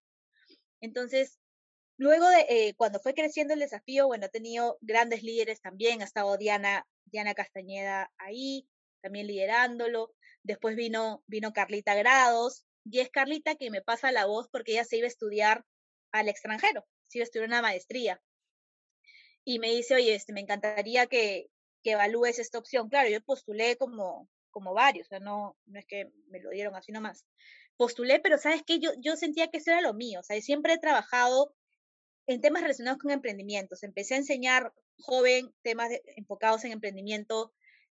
[0.80, 1.38] Entonces,
[1.96, 6.04] luego de eh, cuando fue creciendo el desafío, bueno, ha tenido grandes líderes también, ha
[6.04, 8.68] estado Diana, Diana Castañeda ahí,
[9.04, 10.14] también liderándolo.
[10.42, 14.84] Después vino, vino Carlita Grados, y es Carlita que me pasa la voz porque ella
[14.84, 15.64] se iba a estudiar
[16.10, 18.20] al extranjero, se iba a estudiar una maestría.
[19.44, 21.50] Y me dice, oye, este, me encantaría que,
[21.82, 22.88] que evalúes esta opción.
[22.88, 26.74] Claro, yo postulé como, como varios, o sea, no, no es que me lo dieron
[26.74, 27.26] así nomás.
[27.76, 30.74] Postulé, pero sabes que yo, yo sentía que eso era lo mío, o sea, siempre
[30.74, 31.54] he trabajado
[32.26, 33.82] en temas relacionados con emprendimientos.
[33.82, 37.52] Empecé a enseñar joven temas enfocados en emprendimiento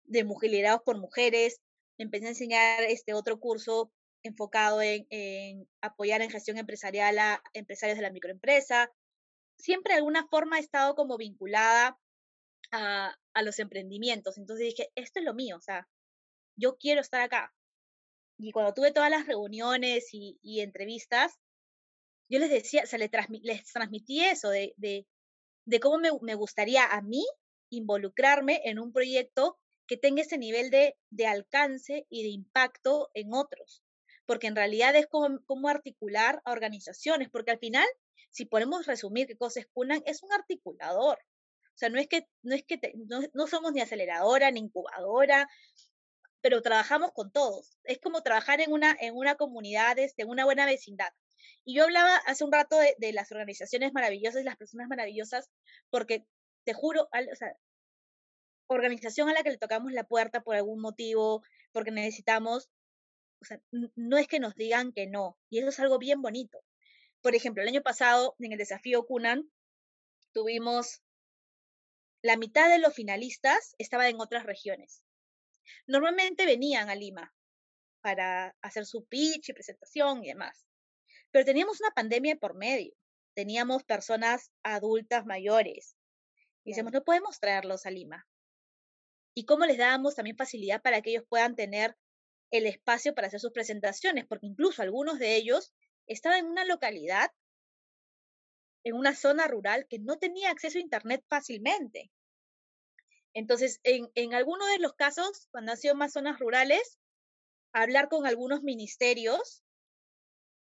[0.05, 1.61] de mujer, liderados por mujeres.
[1.99, 8.03] Empecé a enseñar este otro curso enfocado en, apoyar en gestión empresarial a empresarios de
[8.03, 8.91] la microempresa.
[9.59, 11.99] Siempre de alguna forma he estado como vinculada
[12.73, 14.39] a, los emprendimientos.
[14.39, 15.89] Entonces dije, esto es lo mío, o sea,
[16.57, 17.55] yo quiero estar acá.
[18.39, 21.39] Y cuando tuve todas las reuniones y, entrevistas,
[22.29, 25.07] yo les decía, o sea, les, transmití eso de,
[25.81, 27.25] cómo me, gustaría a mí
[27.71, 33.35] involucrarme en un proyecto que tenga ese nivel de, de alcance y de impacto en
[33.35, 33.83] otros.
[34.27, 37.87] Porque en realidad es como, como articular a organizaciones, porque al final,
[38.31, 41.19] si podemos resumir qué cosas Cunan, es un articulador.
[41.75, 42.81] O sea, no es que, no, es que
[43.35, 45.49] no, somos ni aceleradora ni incubadora,
[46.41, 47.79] pero trabajamos con todos.
[47.83, 51.11] Es como trabajar en una, en una comunidad, en este, una buena vecindad.
[51.65, 55.51] Y yo hablaba hace un rato de, las organizaciones maravillosas y las personas maravillosas,
[55.91, 56.25] porque
[56.65, 57.57] te juro, o sea,
[58.67, 61.43] organización a la que le tocamos la puerta por algún motivo,
[61.73, 62.71] porque necesitamos,
[63.41, 66.59] o sea, no es que nos digan que no, y eso es algo bien bonito.
[67.21, 69.51] Por ejemplo, el año pasado, en el desafío Cunan,
[70.33, 71.03] tuvimos
[72.25, 75.03] la mitad de los finalistas estaba en otras regiones.
[75.87, 77.35] Normalmente venían a Lima
[78.01, 80.65] para hacer su pitch y presentación y demás.
[81.31, 82.95] Pero teníamos una pandemia por medio.
[83.35, 85.97] Teníamos personas adultas mayores.
[86.65, 88.27] Y decimos, no podemos traerlos a Lima.
[89.35, 91.97] Y cómo les dábamos también facilidad para que ellos puedan tener
[92.51, 95.73] el espacio para hacer sus presentaciones, porque incluso algunos de ellos
[96.07, 97.31] estaban en una localidad,
[98.85, 102.13] en una zona rural que no tenía acceso a Internet fácilmente.
[103.33, 107.01] Entonces, en, en algunos de los casos, cuando han sido más zonas rurales,
[107.73, 109.65] hablar con algunos ministerios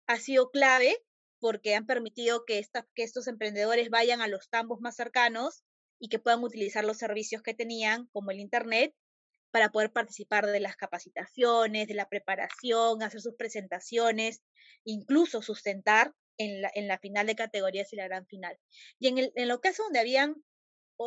[0.07, 0.97] ha sido clave
[1.39, 2.65] porque han permitido que,
[2.95, 5.63] que estos emprendedores vayan a los tambos más cercanos
[6.03, 8.93] y que puedan utilizar los servicios que tenían, como el Internet,
[9.51, 14.43] para poder participar de las capacitaciones, de la preparación, hacer sus presentaciones,
[14.83, 18.59] incluso sustentar en la, en la final de categorías y la gran final.
[18.99, 20.43] Y en, el, en los casos donde habían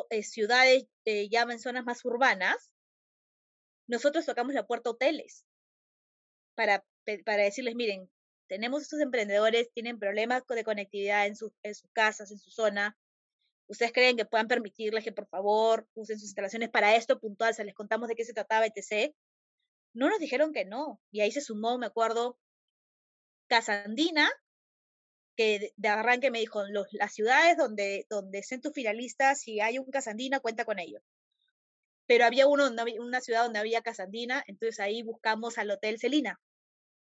[0.09, 2.73] eh, ciudades eh, ya en zonas más urbanas,
[3.87, 5.45] nosotros tocamos la puerta a hoteles
[6.55, 6.87] para,
[7.27, 8.11] para decirles, miren,
[8.49, 11.53] tenemos estos emprendedores, tienen problemas de conectividad en, sus
[11.93, 12.97] casas, en su zona.
[13.69, 17.55] ¿Ustedes creen que puedan permitirles que por favor usen sus instalaciones para esto puntual?
[17.55, 19.13] Se les contamos de qué se trataba, etc.
[19.93, 21.01] No nos dijeron que no.
[21.11, 22.39] Y ahí se sumó, me acuerdo,
[23.49, 24.31] Casandina,
[25.37, 29.79] que de arranque me dijo, los, las ciudades donde, donde estén tus finalistas, si hay
[29.79, 31.03] un Casandina, cuenta con ellos.
[32.07, 36.41] Pero había uno, una ciudad donde había Casandina, entonces ahí buscamos al Hotel Celina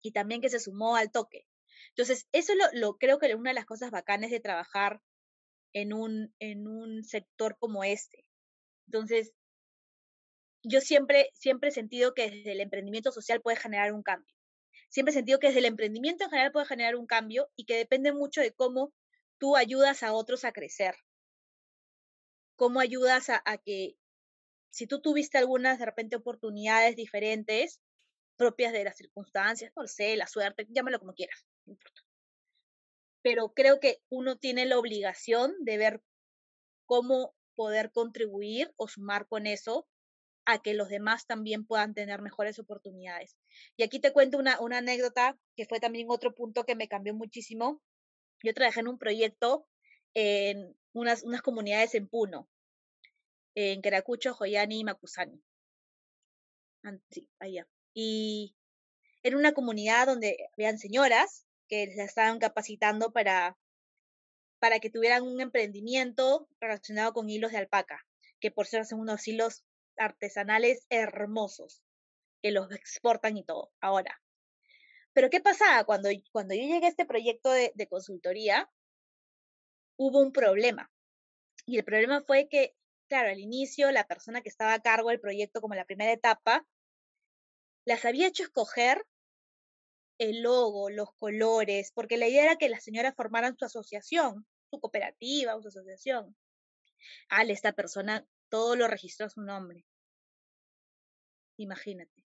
[0.03, 1.47] y también que se sumó al toque.
[1.91, 5.01] Entonces, eso lo, lo creo que es una de las cosas bacanes de trabajar
[5.73, 8.25] en un, en un sector como este.
[8.87, 9.33] Entonces,
[10.63, 14.35] yo siempre, siempre he sentido que desde el emprendimiento social puede generar un cambio.
[14.89, 17.77] Siempre he sentido que desde el emprendimiento en general puede generar un cambio y que
[17.77, 18.93] depende mucho de cómo
[19.39, 20.97] tú ayudas a otros a crecer.
[22.57, 23.97] Cómo ayudas a, que,
[24.71, 27.81] si tú tuviste algunas de repente oportunidades diferentes,
[28.37, 32.08] propias de las circunstancias, no sé, la suerte, llámalo como quieras, no importa.
[33.23, 36.03] Pero creo que uno tiene la obligación de ver
[36.87, 39.89] cómo poder contribuir o sumar con eso
[40.45, 43.37] a que los demás también puedan tener mejores oportunidades.
[43.77, 47.13] Y aquí te cuento una, una anécdota que fue también otro punto que me cambió
[47.15, 47.83] muchísimo.
[48.43, 49.67] Yo trabajé en un proyecto
[50.15, 52.49] en unas, unas comunidades en Puno,
[53.55, 55.43] en Queracucho, Joyani y Macusani.
[57.11, 57.69] Sí, allá.
[57.93, 58.55] Y
[59.23, 63.57] era una comunidad donde habían señoras que se estaban capacitando para,
[64.59, 68.07] para que tuvieran un emprendimiento relacionado con hilos de alpaca,
[68.41, 69.65] que por ser son unos hilos
[69.97, 71.83] artesanales hermosos,
[72.43, 74.21] que los exportan y todo, ahora.
[75.13, 75.85] Pero ¿qué pasaba?
[75.85, 78.71] Cuando, cuando yo llegué a este proyecto de consultoría,
[79.99, 80.91] hubo un problema.
[81.67, 82.75] Y el problema fue que,
[83.09, 86.67] claro, al inicio la persona que estaba a cargo del proyecto como la primera etapa,
[87.85, 89.05] las había hecho escoger
[90.19, 94.81] el logo, los colores, porque la idea era que las señoras formaran su asociación, su
[94.81, 96.37] cooperativa o su asociación.
[97.29, 99.85] Al esta persona todo lo registró a su nombre.
[101.57, 102.25] Imagínate.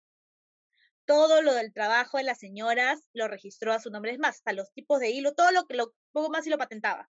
[1.04, 4.12] Todo lo del trabajo de las señoras lo registró a su nombre.
[4.12, 6.58] Es más, hasta los tipos de hilo, todo lo que lo poco más y lo
[6.58, 7.08] patentaba.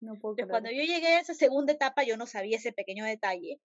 [0.00, 3.60] No puedo cuando yo llegué a esa segunda etapa, yo no sabía ese pequeño detalle.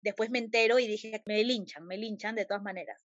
[0.00, 3.00] Después me entero y dije, me linchan, me linchan de todas maneras.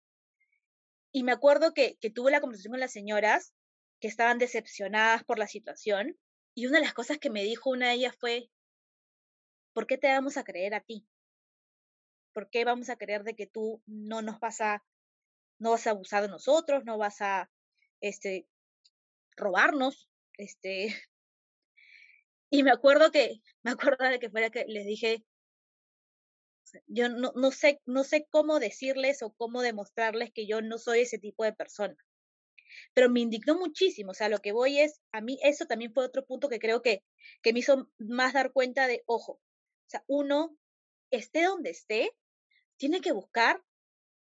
[1.15, 3.55] Y me acuerdo que, tuve la conversación con las señoras
[4.01, 6.19] que estaban decepcionadas por la situación.
[6.57, 8.51] Y una de las cosas que me dijo una de ellas fue,
[9.73, 11.07] ¿por qué te vamos a creer a ti?
[12.33, 14.85] ¿Por qué vamos a creer de que tú no nos vas a,
[15.61, 17.49] no vas a abusar de nosotros, no vas a,
[18.01, 18.49] este,
[19.37, 20.89] robarnos, este,
[22.51, 25.25] y me acuerdo que, me acuerdo de que fuera que les dije,
[26.87, 31.01] yo no, no, sé, no sé cómo decirles o cómo demostrarles que yo no soy
[31.01, 31.97] ese tipo de persona.
[32.93, 36.05] Pero me indignó muchísimo, o sea, lo que voy es, a mí eso también fue
[36.05, 37.05] otro punto que creo que,
[37.43, 40.57] que me hizo más dar cuenta de, ojo, o sea, uno,
[41.11, 42.11] esté donde esté,
[42.77, 43.63] tiene que buscar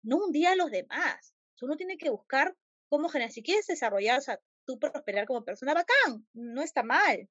[0.03, 1.33] no un día a los demás,
[1.63, 2.55] uno tiene que buscar
[2.89, 7.29] cómo generar, si quieres desarrollar, o sea, tú prosperar como persona, bacán, no está mal.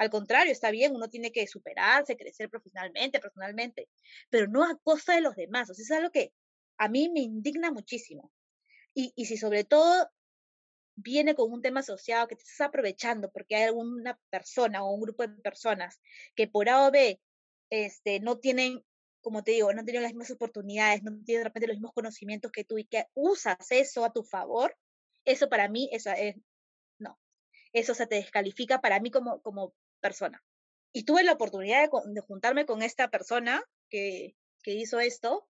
[0.00, 3.86] Al contrario, está bien, uno tiene que superarse, crecer profesionalmente, personalmente,
[4.30, 5.68] pero no a costa de los demás.
[5.68, 6.32] O sea, es algo que
[6.78, 8.32] a mí me indigna muchísimo.
[8.94, 10.10] Y, y si sobre todo
[10.94, 15.02] viene con un tema asociado que te estás aprovechando porque hay alguna persona o un
[15.02, 16.00] grupo de personas
[16.34, 17.20] que por A o B
[17.68, 18.82] este, no tienen,
[19.20, 22.50] como te digo, no tienen las mismas oportunidades, no tienen de repente los mismos conocimientos
[22.52, 24.74] que tú y que usas eso a tu favor,
[25.26, 26.36] eso para mí eso es,
[26.98, 27.18] no,
[27.74, 30.42] eso se te descalifica para mí como, como persona.
[30.92, 35.48] Y tuve la oportunidad de, juntarme con esta persona que, que hizo esto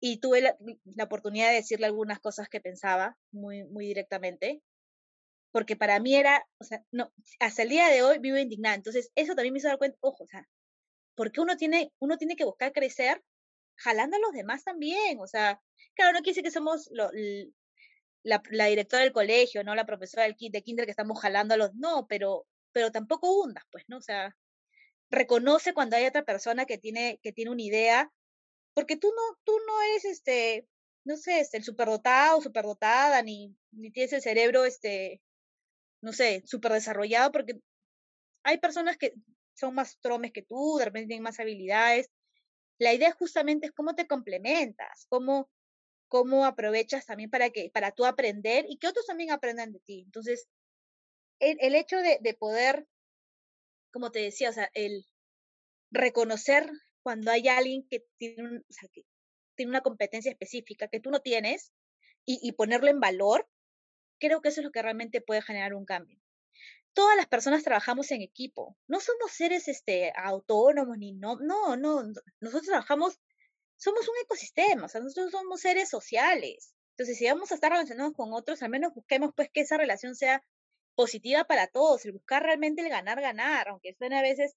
[0.00, 0.56] y tuve la,
[0.96, 4.62] la, oportunidad de decirle algunas cosas que pensaba muy, muy directamente,
[5.52, 8.76] porque para mí era, o sea, no, hasta el día de hoy vivo indignada.
[8.76, 10.48] Entonces, eso también me hizo dar cuenta, ojo, o sea,
[11.14, 13.22] porque uno tiene, uno tiene que buscar crecer
[13.76, 15.60] jalando a los demás también, o sea,
[15.94, 17.10] claro, no quiere decir que somos la,
[18.22, 21.74] la, directora del colegio, no la profesora del, de kinder que estamos jalando a los,
[21.74, 23.98] no, pero, pero tampoco hundas, pues, ¿no?
[23.98, 24.36] O sea,
[25.10, 28.12] reconoce cuando hay otra persona que tiene, que tiene una idea,
[28.74, 30.66] porque tú no, tú no eres este,
[31.04, 35.22] no sé, este, el superdotado superdotada, ni, ni tienes el cerebro, este,
[36.02, 37.58] no sé, súper desarrollado, porque
[38.42, 39.14] hay personas que
[39.54, 42.10] son más tromes que tú, de repente tienen más habilidades.
[42.78, 45.50] La idea justamente es cómo te complementas, cómo,
[46.08, 50.02] cómo aprovechas también para que, para tú aprender y que otros también aprendan de ti.
[50.04, 50.46] Entonces,
[51.40, 52.86] el, el hecho de, de poder,
[53.92, 55.06] como te decía, o sea, el
[55.90, 56.70] reconocer
[57.02, 59.04] cuando hay alguien que tiene, un, o sea, que
[59.56, 61.72] tiene una competencia específica que tú no tienes
[62.24, 63.48] y, y ponerlo en valor,
[64.20, 66.20] creo que eso es lo que realmente puede generar un cambio
[66.98, 68.76] todas las personas trabajamos en equipo.
[68.88, 72.02] No somos seres este, autónomos ni no, no, no.
[72.40, 73.20] Nosotros trabajamos,
[73.76, 76.74] somos un ecosistema, o sea, nosotros somos seres sociales.
[76.96, 80.16] Entonces, si vamos a estar relacionados con otros, al menos busquemos pues que esa relación
[80.16, 80.42] sea
[80.98, 84.56] positiva para todos, el buscar realmente el ganar, ganar, aunque suene a veces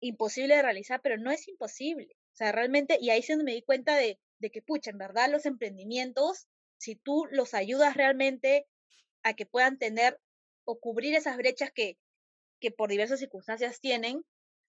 [0.00, 2.16] imposible de realizar, pero no es imposible.
[2.32, 4.98] O sea, realmente, y ahí es donde me di cuenta de, de que, pucha, en
[4.98, 6.48] verdad los emprendimientos,
[6.78, 8.66] si tú los ayudas realmente
[9.22, 10.18] a que puedan tener
[10.64, 11.96] o cubrir esas brechas que,
[12.58, 14.24] que por diversas circunstancias tienen,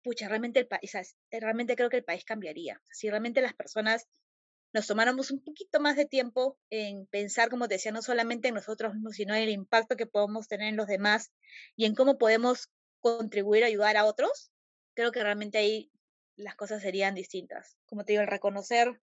[0.02, 0.92] pucha, realmente el país,
[1.30, 2.82] realmente creo que el país cambiaría.
[2.90, 4.08] Si realmente las personas
[4.72, 8.54] nos tomáramos un poquito más de tiempo en pensar, como te decía, no solamente en
[8.54, 11.32] nosotros mismos, sino en el impacto que podemos tener en los demás
[11.76, 12.68] y en cómo podemos
[13.00, 14.50] contribuir a ayudar a otros,
[14.94, 15.90] creo que realmente ahí
[16.36, 17.76] las cosas serían distintas.
[17.86, 19.00] Como te digo, el reconocer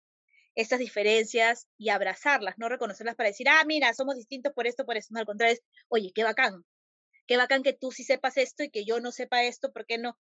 [0.56, 4.98] estas diferencias y abrazarlas, no reconocerlas para decir, ah, mira, somos distintos por esto, por
[4.98, 5.10] eso.
[5.12, 6.66] No, al contrario, es, oye, qué bacán,
[7.28, 9.98] qué bacán que tú sí sepas esto y que yo no sepa esto, ¿por qué
[9.98, 10.18] no?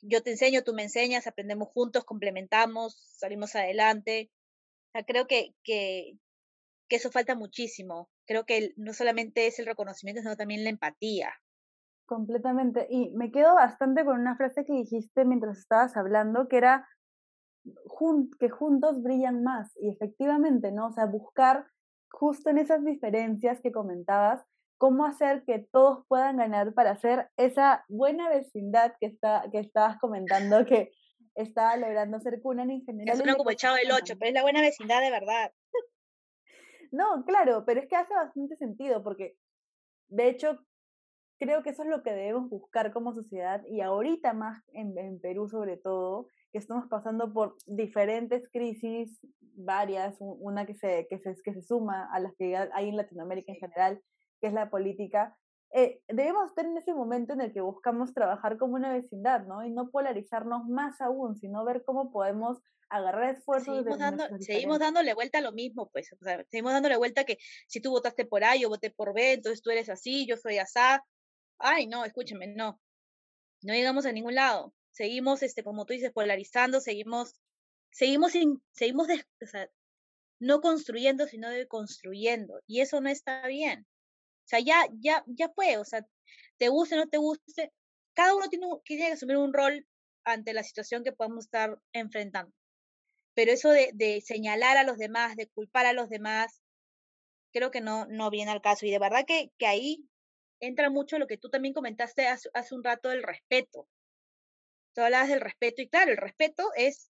[0.00, 4.30] Yo te enseño, tú me enseñas, aprendemos juntos, complementamos, salimos adelante.
[5.06, 6.18] Creo que, que,
[6.88, 8.10] que eso falta muchísimo.
[8.26, 11.32] Creo que no solamente es el reconocimiento, sino también la empatía.
[12.06, 12.86] Completamente.
[12.90, 16.86] Y me quedo bastante con una frase que dijiste mientras estabas hablando, que era
[18.38, 19.72] que juntos brillan más.
[19.76, 20.88] Y efectivamente, ¿no?
[20.88, 21.66] O sea, buscar
[22.10, 24.44] justo en esas diferencias que comentabas,
[24.78, 29.98] cómo hacer que todos puedan ganar para hacer esa buena vecindad que, está, que estabas
[29.98, 30.90] comentando que
[31.34, 33.14] está logrando ser cuna en general.
[33.16, 35.52] Es una como echado del 8, pero es la buena vecindad de verdad.
[36.90, 39.36] No, claro, pero es que hace bastante sentido porque,
[40.08, 40.58] de hecho,
[41.38, 45.18] creo que eso es lo que debemos buscar como sociedad y ahorita más en, en
[45.18, 51.34] Perú sobre todo, que estamos pasando por diferentes crisis, varias, una que se, que se,
[51.42, 54.02] que se suma a las que hay en Latinoamérica en general,
[54.40, 55.36] que es la política,
[55.74, 59.64] eh, debemos estar en ese momento en el que buscamos trabajar como una vecindad, ¿no?
[59.64, 62.58] Y no polarizarnos más aún, sino ver cómo podemos
[62.90, 63.76] agarrar esfuerzos.
[63.76, 67.38] Seguimos, dando, seguimos dándole vuelta a lo mismo, pues, o sea, seguimos dándole vuelta que
[67.66, 70.58] si tú votaste por A, yo voté por B, entonces tú eres así, yo soy
[70.58, 71.02] asá.
[71.58, 72.78] Ay, no, escúcheme, no.
[73.62, 74.74] No llegamos a ningún lado.
[74.90, 77.40] Seguimos, este, como tú dices, polarizando, seguimos,
[77.90, 79.70] seguimos, sin, seguimos o sea,
[80.38, 82.60] no construyendo, sino deconstruyendo.
[82.66, 83.86] Y eso no está bien.
[84.52, 86.06] Sea, ya, ya, ya fue, o sea,
[86.58, 87.72] te guste o no te guste,
[88.14, 89.86] cada uno tiene, tiene que asumir un rol
[90.24, 92.52] ante la situación que podemos estar enfrentando.
[93.34, 96.60] Pero eso de, señalar a los demás, de culpar a los demás,
[97.50, 98.84] creo que no, no viene al caso.
[98.84, 100.06] Y de verdad que, que ahí
[100.60, 103.88] entra mucho lo que tú también comentaste hace, hace un rato del respeto.
[104.94, 107.10] Tú hablabas del respeto y claro, el respeto es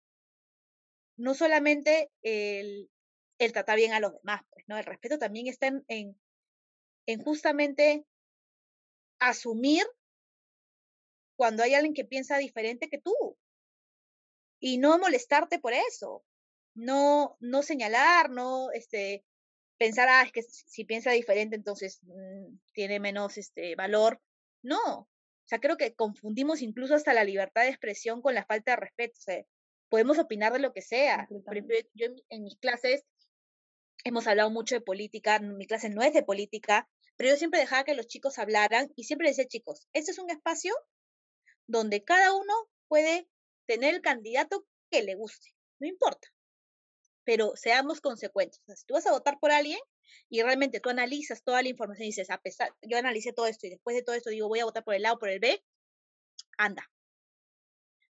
[1.17, 2.91] no solamente el,
[3.51, 4.77] tratar bien a los demás, pues, ¿no?
[4.77, 6.15] El respeto también está en
[7.17, 8.05] justamente
[9.19, 9.85] asumir
[11.35, 13.37] cuando hay alguien que piensa diferente que tú.
[14.59, 16.23] Y no molestarte por eso,
[16.75, 19.25] no no señalar, no este
[19.77, 24.21] pensar ah es que si piensa diferente entonces mm, tiene menos este valor,
[24.61, 25.07] no, o
[25.45, 29.15] sea creo que confundimos incluso hasta la libertad de expresión con la falta de respeto,
[29.17, 29.43] o sea,
[29.89, 31.27] podemos opinar de lo que sea.
[31.45, 33.03] Por ejemplo, yo en mis clases
[34.05, 36.87] hemos hablado mucho de política, mi clase no es de política,
[37.21, 40.31] pero yo siempre dejaba que los chicos hablaran y siempre decía, chicos, este es un
[40.31, 40.73] espacio
[41.67, 42.51] donde cada uno
[42.87, 43.29] puede
[43.67, 46.29] tener el candidato que le guste, no importa,
[47.23, 48.59] pero seamos consecuentes.
[48.65, 49.77] si tú vas a votar por alguien
[50.29, 53.67] y realmente tú analizas toda la información y dices, a pesar, yo analicé todo esto
[53.67, 55.39] y después de todo esto digo, voy a votar por el A o por el
[55.39, 55.63] B,
[56.57, 56.89] anda.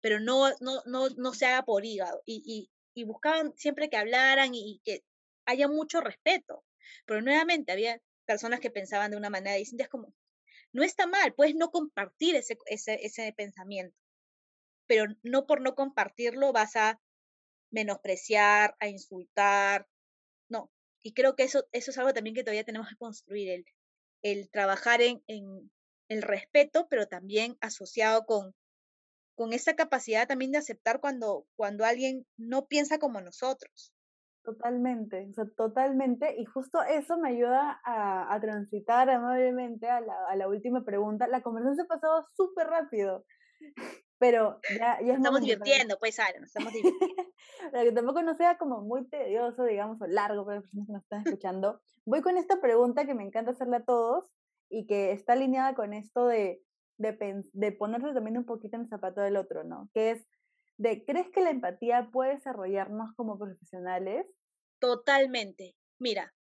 [0.02, 2.22] Pero no, no, no, no se haga por hígado.
[2.28, 5.04] Y, y, y buscaban siempre que hablaran y, y que
[5.47, 6.64] haya mucho respeto.
[7.08, 9.84] Pero nuevamente había personas que pensaban de una manera distinta.
[9.84, 10.13] Es como,
[10.74, 13.97] no está mal, puedes no compartir ese, ese, ese pensamiento,
[14.88, 17.01] pero no por no compartirlo vas a
[17.72, 19.88] menospreciar, a insultar,
[20.49, 20.72] no.
[21.03, 23.65] Y creo que eso, eso es algo también que todavía tenemos que construir, el,
[24.22, 25.72] el trabajar en, en
[26.09, 28.53] el respeto, pero también asociado con,
[29.36, 33.93] con esa capacidad también de aceptar cuando, cuando alguien no piensa como nosotros.
[34.44, 36.36] Totalmente, o sea, totalmente.
[36.39, 41.28] Y justo eso me ayuda a, a transitar amablemente a la, a la, última pregunta.
[41.28, 43.24] La conversación se ha pasado súper rápido,
[44.18, 47.24] pero ya, ya estamos divirtiendo, pues, Sara, nos estamos divirtiendo.
[47.72, 50.94] para que tampoco no sea como muy tedioso, digamos, o largo para las personas que
[50.94, 51.82] nos están escuchando.
[52.06, 54.32] Voy con esta pregunta que me encanta hacerle a todos
[54.70, 56.64] y que está alineada con esto de,
[56.98, 59.88] de, de ponerse también un poquito en el zapato del otro, ¿no?
[59.94, 60.28] Que es
[61.06, 64.26] ¿crees que la empatía puede desarrollarnos como profesionales?
[64.80, 65.76] Totalmente.
[66.00, 66.34] Mira,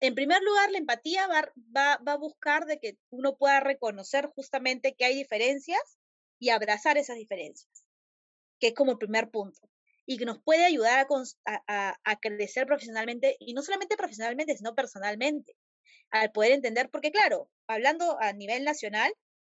[0.00, 4.26] en primer lugar, la empatía va, va, va, a buscar de que uno pueda reconocer
[4.34, 5.80] justamente que hay diferencias
[6.38, 7.84] y abrazar esas diferencias,
[8.60, 9.60] que es como el primer punto,
[10.04, 11.06] y que nos puede ayudar
[11.44, 15.56] a, a, crecer profesionalmente, y no solamente profesionalmente, sino personalmente,
[16.10, 19.12] al poder entender, porque claro, hablando a nivel nacional,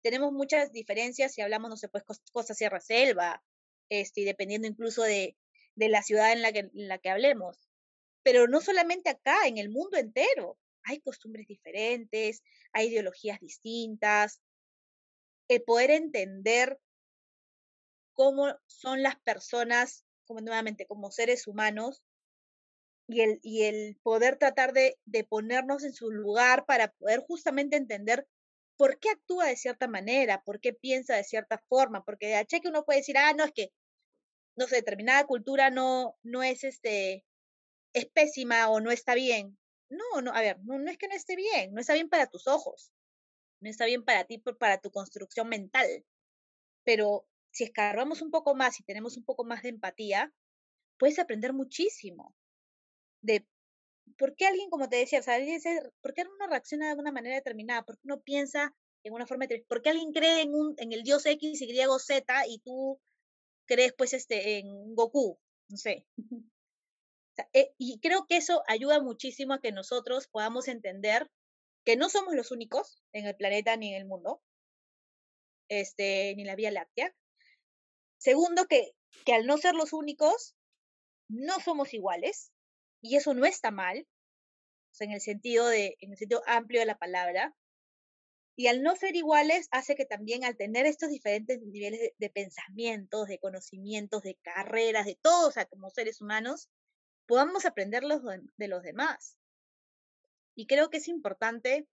[0.02, 3.42] tenemos muchas diferencias si hablamos, no sé, pues Costa Sierra Selva,
[3.88, 5.36] este, dependiendo incluso de,
[5.74, 7.68] de la ciudad en la, que, en la que hablemos.
[8.22, 10.58] Pero no solamente acá, en el mundo entero.
[10.82, 14.40] Hay costumbres diferentes, hay ideologías distintas.
[15.48, 16.78] El poder entender
[18.14, 22.02] cómo son las personas, como nuevamente, como seres humanos,
[23.08, 27.76] y el, y el poder tratar de, de ponernos en su lugar para poder justamente
[27.76, 28.26] entender
[28.76, 32.68] por qué actúa de cierta manera, por qué piensa de cierta forma, porque de cheque
[32.68, 33.72] uno puede decir, ah, no, es que,
[34.56, 37.24] no sé, determinada cultura no, no es este,
[37.94, 39.58] es pésima o no está bien.
[39.88, 42.26] No, no, a ver, no, no es que no esté bien, no está bien para
[42.26, 42.92] tus ojos,
[43.60, 46.04] no está bien para ti, para tu construcción mental.
[46.84, 50.32] Pero si escarbamos un poco más y tenemos un poco más de empatía,
[50.98, 52.34] puedes aprender muchísimo
[53.22, 53.46] de
[54.18, 55.38] por qué alguien, como te decía, o sea,
[56.00, 59.44] por qué uno reacciona de una manera determinada, por qué uno piensa en una forma
[59.44, 63.00] determinada, por qué alguien cree en, un, en el dios X, Y, Z y tú
[63.66, 65.38] crees pues este, en Goku,
[65.68, 66.06] no sé.
[67.52, 71.30] Eh, y creo que eso ayuda muchísimo a que nosotros podamos entender
[71.84, 74.42] que no somos los únicos en el planeta ni en el mundo,
[75.68, 77.14] este, ni en la Vía Láctea.
[78.16, 78.92] Segundo, que,
[79.26, 80.56] que al no ser los únicos,
[81.28, 82.52] no somos iguales,
[83.06, 84.06] y eso no está mal,
[85.00, 87.54] en el sentido de, en el sentido amplio de la palabra.
[88.56, 93.28] Y al no ser iguales, hace que también al tener estos diferentes niveles de, pensamientos,
[93.28, 96.70] de conocimientos, de carreras, de todos, como seres humanos,
[97.26, 99.36] podamos aprender de los demás.
[100.54, 101.86] Y creo que es importante,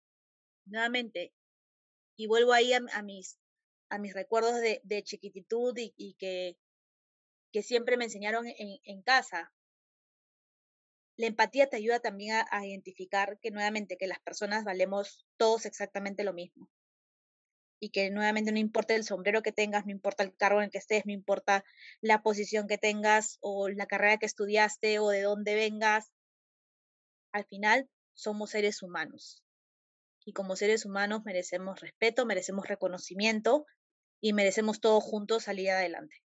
[0.66, 1.34] nuevamente,
[2.16, 3.38] y vuelvo ahí a, mis,
[3.89, 6.57] a mis recuerdos de, de chiquititud y, que,
[7.51, 9.51] que siempre me enseñaron en, en casa,
[11.16, 16.24] la empatía te ayuda también a, identificar que nuevamente que las personas valemos todos exactamente
[16.24, 16.70] lo mismo.
[17.80, 20.78] Y que nuevamente no importa el sombrero que tengas, no importa el cargo en que
[20.78, 21.64] estés, no importa
[22.01, 26.11] la posición que tengas o la carrera que estudiaste o de dónde vengas,
[27.32, 29.43] al final somos seres humanos.
[30.26, 33.66] Y como seres humanos merecemos respeto, merecemos reconocimiento
[34.22, 36.23] y merecemos todos juntos salir adelante.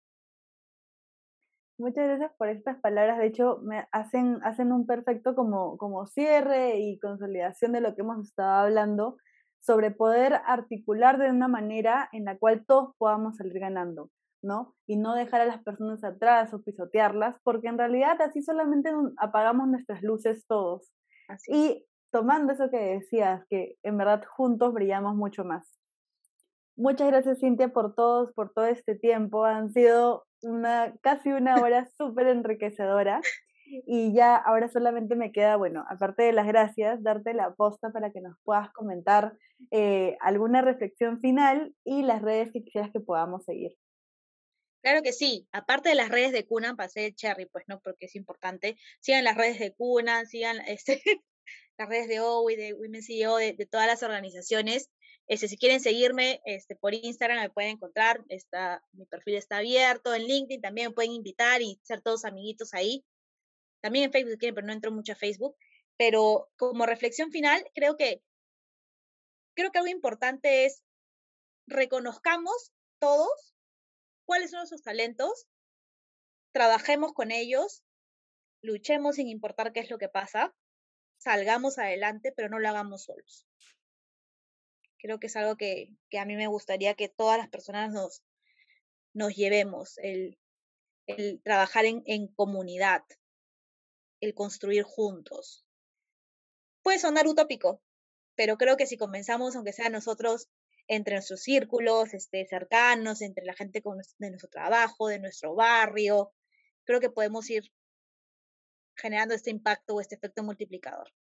[1.77, 3.19] Muchas gracias por estas palabras.
[3.19, 8.03] De hecho, me hacen, hacen un perfecto como, como cierre y consolidación de lo que
[8.03, 9.17] hemos estado hablando
[9.59, 14.11] sobre poder articular de una manera en la cual todos podamos salir ganando,
[14.41, 14.75] ¿no?
[14.87, 19.67] Y no dejar a las personas atrás o pisotearlas, porque en realidad así solamente apagamos
[19.67, 20.93] nuestras luces todos.
[21.49, 25.67] Y tomando eso que decías, que en verdad juntos brillamos mucho más.
[26.77, 29.45] Muchas gracias, Cintia, por todos, por todo este tiempo.
[29.45, 33.21] Han sido una, casi una hora súper enriquecedora.
[33.87, 38.13] Y ya ahora solamente me queda, bueno, aparte de las gracias, darte la posta para
[38.13, 39.37] que nos puedas comentar
[39.71, 43.75] eh, alguna reflexión final y las redes que quisieras que podamos seguir.
[44.83, 48.05] Claro que sí, aparte de las redes de Cunan, pasé el cherry, pues no, porque
[48.05, 48.77] es importante.
[49.01, 51.01] Sigan las redes de Cunan, sigan este,
[51.79, 54.91] las redes de OWI, de Women CEO, de, de todas las organizaciones.
[55.27, 60.15] Este, si quieren seguirme este, por Instagram me pueden encontrar, está, mi perfil está abierto,
[60.15, 63.05] en LinkedIn también me pueden invitar y ser todos amiguitos ahí.
[63.81, 65.57] También en Facebook si quieren, pero no entro mucho a Facebook.
[65.97, 68.23] Pero como reflexión final, creo que,
[69.55, 70.83] creo que algo importante es
[71.67, 73.55] reconozcamos todos
[74.27, 75.47] cuáles son nuestros talentos,
[76.53, 77.83] trabajemos con ellos,
[78.63, 80.55] luchemos sin importar qué es lo que pasa,
[81.19, 83.47] salgamos adelante, pero no lo hagamos solos.
[85.05, 88.23] Creo que es algo que, que a mí me gustaría que todas las personas nos,
[89.13, 90.39] nos llevemos, el,
[91.07, 93.05] el trabajar en, en comunidad,
[94.21, 95.67] el construir juntos.
[96.83, 97.83] Puede sonar utópico,
[98.35, 100.49] pero creo que si comenzamos, aunque sea nosotros,
[100.89, 106.33] entre nuestros círculos este, cercanos, entre la gente de nuestro trabajo, de nuestro barrio,
[106.85, 107.71] creo que podemos ir
[108.97, 111.13] generando este impacto o este efecto multiplicador.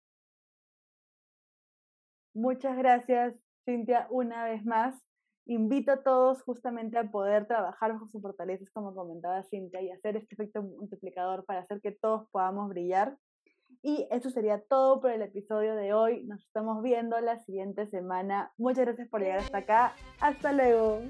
[2.33, 4.95] Muchas gracias, Cintia, una vez más.
[5.47, 10.17] Invito a todos justamente a poder trabajar bajo sus fortalezas, como comentaba Cintia, y hacer
[10.17, 13.17] este efecto multiplicador para hacer que todos podamos brillar.
[13.83, 16.25] Y eso sería todo por el episodio de hoy.
[16.25, 18.53] Nos estamos viendo la siguiente semana.
[18.57, 19.95] Muchas gracias por llegar hasta acá.
[20.21, 21.01] Hasta luego.